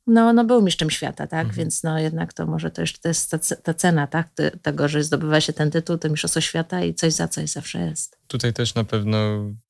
[0.06, 1.46] no, no był mistrzem świata, tak?
[1.46, 1.56] Mhm.
[1.56, 4.28] Więc no jednak to może też to jest ta, ta cena, tak?
[4.62, 8.18] Tego, że zdobywa się ten tytuł, to mistrzostwo świata i coś za coś zawsze jest.
[8.26, 9.18] Tutaj też na pewno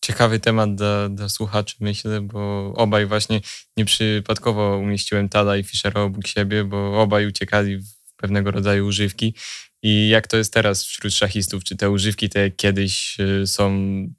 [0.00, 3.40] ciekawy temat dla, dla słuchaczy, myślę, bo obaj właśnie
[3.76, 7.84] nieprzypadkowo umieściłem Tala i Fischera obok siebie, bo obaj uciekali w
[8.16, 9.34] pewnego rodzaju używki
[9.82, 11.64] i jak to jest teraz wśród szachistów?
[11.64, 13.72] Czy te używki, te kiedyś y, są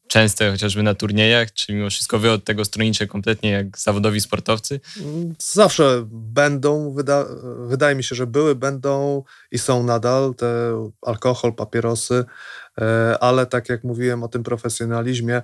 [0.08, 4.80] częste chociażby na turniejach, czy mimo wszystko wy od tego stronicze kompletnie jak zawodowi sportowcy?
[5.40, 7.26] Zawsze będą, wyda
[7.68, 10.48] wydaje mi się, że były, będą i są nadal te
[11.02, 12.26] alkohol, papierosy,
[12.82, 15.42] e, ale tak jak mówiłem o tym profesjonalizmie,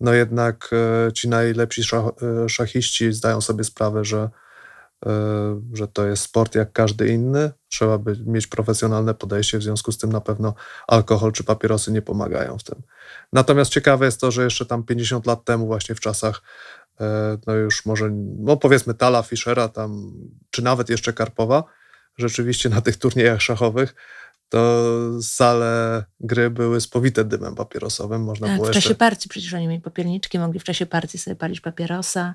[0.00, 4.30] no jednak e, ci najlepsi e, szachiści zdają sobie sprawę, że
[5.72, 7.50] że to jest sport jak każdy inny.
[7.76, 10.54] Trzeba by mieć profesjonalne podejście, w związku z tym na pewno
[10.86, 12.82] alkohol czy papierosy nie pomagają w tym.
[13.32, 16.42] Natomiast ciekawe jest to, że jeszcze tam 50 lat temu, właśnie w czasach,
[17.00, 20.12] e, no już może, no powiedzmy Tala, Fischera, tam,
[20.50, 21.64] czy nawet jeszcze Karpowa,
[22.18, 23.94] rzeczywiście na tych turniejach szachowych
[24.48, 24.90] to
[25.22, 28.24] sale gry były spowite dymem papierosowym.
[28.24, 28.94] Można tak, było w czasie jeszcze...
[28.94, 32.34] partii przecież oni mieli popierniczki, mogli w czasie partii sobie palić papierosa.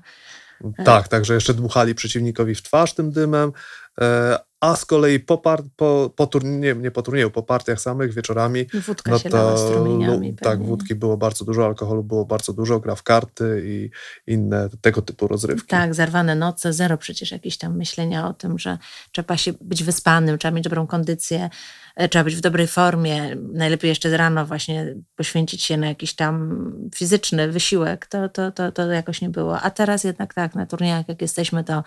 [0.84, 3.52] Tak, także jeszcze dmuchali przeciwnikowi w twarz tym dymem.
[4.00, 8.14] E, a z kolei po, par, po, po turnieju, nie po turnieju, po partiach samych,
[8.14, 10.30] wieczorami, Wódka no się to strumieniami.
[10.30, 13.90] no, tak, wódki było bardzo dużo, alkoholu było bardzo dużo, gra w karty i
[14.26, 15.68] inne tego typu rozrywki.
[15.68, 18.78] Tak, zerwane noce, zero przecież jakieś tam myślenia o tym, że
[19.12, 21.50] trzeba się być wyspanym, trzeba mieć dobrą kondycję,
[21.96, 26.72] e, trzeba być w dobrej formie, najlepiej jeszcze rano właśnie poświęcić się na jakiś tam
[26.94, 29.60] fizyczny wysiłek, to, to, to, to jakoś nie było.
[29.60, 31.82] A teraz jednak tak, na turniejach jak jesteśmy, to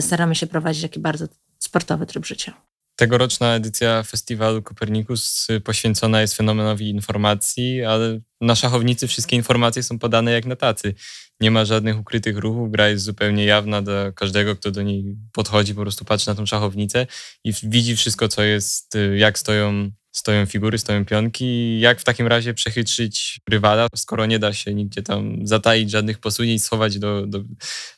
[0.00, 1.26] staramy się prowadzić taki bardzo
[1.58, 2.54] sportowy tryb życia.
[2.96, 9.98] Tegoroczna edycja festiwalu Kopernikus y, poświęcona jest fenomenowi informacji, ale na szachownicy wszystkie informacje są
[9.98, 10.94] podane jak na tacy.
[11.40, 15.74] Nie ma żadnych ukrytych ruchów, gra jest zupełnie jawna dla każdego, kto do niej podchodzi,
[15.74, 17.06] po prostu patrzy na tą szachownicę
[17.44, 22.26] i widzi wszystko, co jest, y, jak stoją, stoją figury, stoją pionki, jak w takim
[22.26, 27.40] razie przechytrzyć rywala, skoro nie da się nigdzie tam zataić żadnych posunięć, schować do, do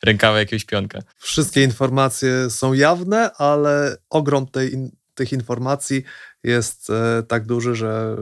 [0.03, 0.99] rękawa jakiegoś pionka.
[1.17, 4.77] Wszystkie informacje są jawne, ale ogrom tej,
[5.15, 6.03] tych informacji
[6.43, 8.17] jest e, tak duży, że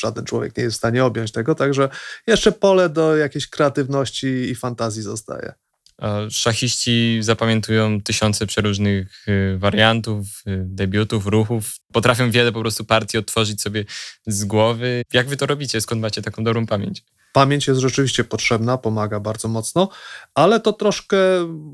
[0.00, 1.88] żaden człowiek nie jest w stanie objąć tego, także
[2.26, 5.52] jeszcze pole do jakiejś kreatywności i fantazji zostaje.
[6.30, 11.76] Szachiści zapamiętują tysiące przeróżnych y, wariantów, y, debiutów, ruchów.
[11.92, 13.84] Potrafią wiele po prostu partii odtworzyć sobie
[14.26, 15.02] z głowy.
[15.12, 15.80] Jak wy to robicie?
[15.80, 17.02] Skąd macie taką dobrą pamięć?
[17.32, 19.88] Pamięć jest rzeczywiście potrzebna, pomaga bardzo mocno,
[20.34, 21.16] ale to troszkę,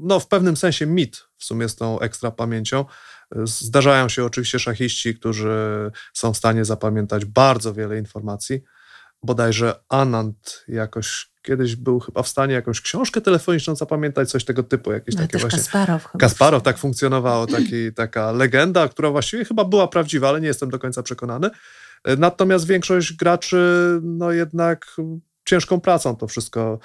[0.03, 2.85] no w pewnym sensie mit w sumie z tą ekstra pamięcią.
[3.45, 8.63] Zdarzają się oczywiście szachiści, którzy są w stanie zapamiętać bardzo wiele informacji.
[9.27, 14.93] Bodajże Anand jakoś kiedyś był chyba w stanie jakąś książkę telefoniczną zapamiętać, coś tego typu,
[14.93, 15.59] jakieś No, takie właśnie.
[15.59, 16.21] Kasparow chyba.
[16.21, 20.79] Kasparow tak funkcjonowało, taki, taka legenda, która właściwie chyba była prawdziwa, ale nie jestem do
[20.79, 21.51] końca przekonany.
[22.19, 23.61] Natomiast większość graczy,
[24.03, 24.87] no jednak
[25.47, 26.79] ciężką pracą to wszystko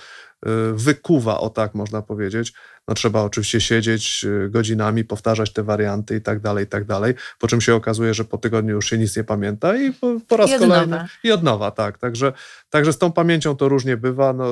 [0.46, 2.54] y, wykuwa, o tak można powiedzieć.
[2.88, 7.14] No trzeba oczywiście siedzieć y, godzinami, powtarzać te warianty i tak dalej, i tak dalej,
[7.40, 10.38] po czym się okazuje, że po tygodniu już się nic nie pamięta i po, po
[10.38, 11.08] raz I kolejny nowa.
[11.24, 11.98] i od nowa, tak.
[11.98, 12.34] Także,
[12.70, 14.34] także z tą pamięcią to różnie bywa.
[14.34, 14.46] No,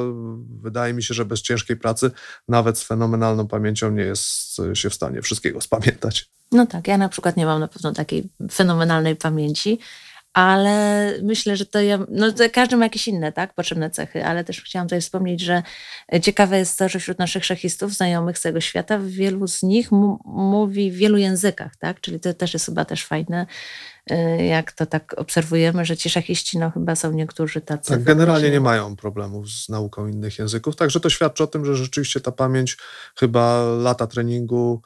[0.62, 2.12] wydaje mi się, że bez ciężkiej pracy
[2.48, 6.30] nawet z fenomenalną pamięcią nie jest y, się w stanie wszystkiego spamiętać.
[6.52, 9.80] No tak, ja na przykład nie mam na pewno takiej fenomenalnej pamięci,
[10.40, 14.44] ale myślę, że to ja, no to każdy ma jakieś inne, tak, potrzebne cechy, ale
[14.44, 15.64] też chciałam tutaj wspomnieć, że
[16.22, 19.92] ciekawe jest to, że wśród naszych szachistów, znajomych z tego świata, wielu z nich
[20.26, 23.46] mówi w wielu językach, tak, czyli to też jest chyba też fajne,
[24.12, 24.16] y,
[24.46, 27.92] jak to tak obserwujemy, że ci szachiści, no chyba są niektórzy tacy.
[27.92, 31.66] Tak, generalnie faktycznie- nie mają problemów z nauką innych języków, także to świadczy o tym,
[31.66, 32.78] że rzeczywiście ta pamięć,
[33.20, 34.82] chyba lata treningu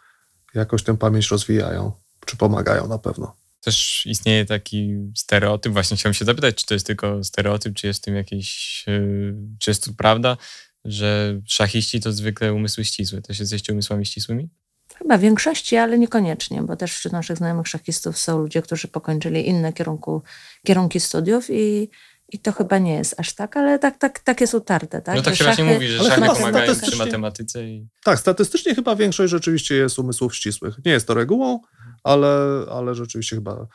[0.53, 1.91] jakoś tę pamięć rozwijają,
[2.25, 3.42] czy pomagają na pewno.
[3.63, 8.01] Też istnieje taki stereotyp, właśnie chciałem się zapytać, czy to jest tylko stereotyp, czy jest
[8.01, 10.37] w tym jakieś, y, czy jest to prawda,
[10.85, 13.21] że szachiści to zwykle umysły ścisłe.
[13.21, 14.49] Też jesteście umysłami ścisłymi?
[14.97, 19.47] Chyba w większości, ale niekoniecznie, bo też wśród naszych znajomych szachistów są ludzie, którzy pokończyli
[19.47, 20.23] inne kierunku,
[20.65, 21.89] kierunki studiów i,
[22.29, 25.01] i to chyba nie jest aż tak, ale tak, tak, tak jest utarte.
[25.01, 25.15] Tak?
[25.15, 28.95] no tak Że się właśnie mówi, że szachy pomagają przy matematyce i Tak, statystycznie chyba
[28.95, 30.75] większość rzeczywiście jest umysłów ścisłych.
[30.85, 31.59] Nie jest to regułą,
[32.03, 33.67] ale, ale rzeczywiście chyba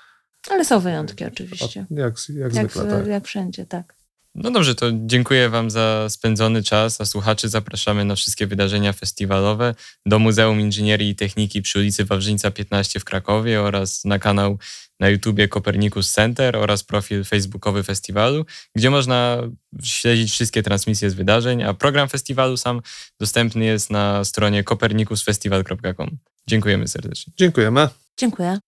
[0.51, 1.87] Ale są wyjątki oczywiście.
[1.91, 2.85] jak, jak, Jak, zwykle.
[2.85, 3.07] w, Tak.
[3.07, 3.99] jak wszędzie, tak.
[4.35, 9.75] No dobrze, to dziękuję Wam za spędzony czas, a słuchaczy zapraszamy na wszystkie wydarzenia festiwalowe
[10.07, 14.59] do Muzeum Inżynierii i Techniki przy ulicy Wawrzyńca 15 w Krakowie oraz na kanał
[15.01, 19.39] na YouTubie Copernicus Center oraz profil facebookowy festiwalu, gdzie można
[19.83, 22.81] śledzić wszystkie transmisje z wydarzeń, a program festiwalu sam
[23.21, 26.19] dostępny jest na stronie copernicusfestival.com.
[26.47, 27.33] Dziękujemy serdecznie.
[27.37, 27.89] Dziękujemy.
[28.19, 28.61] 正奎啊！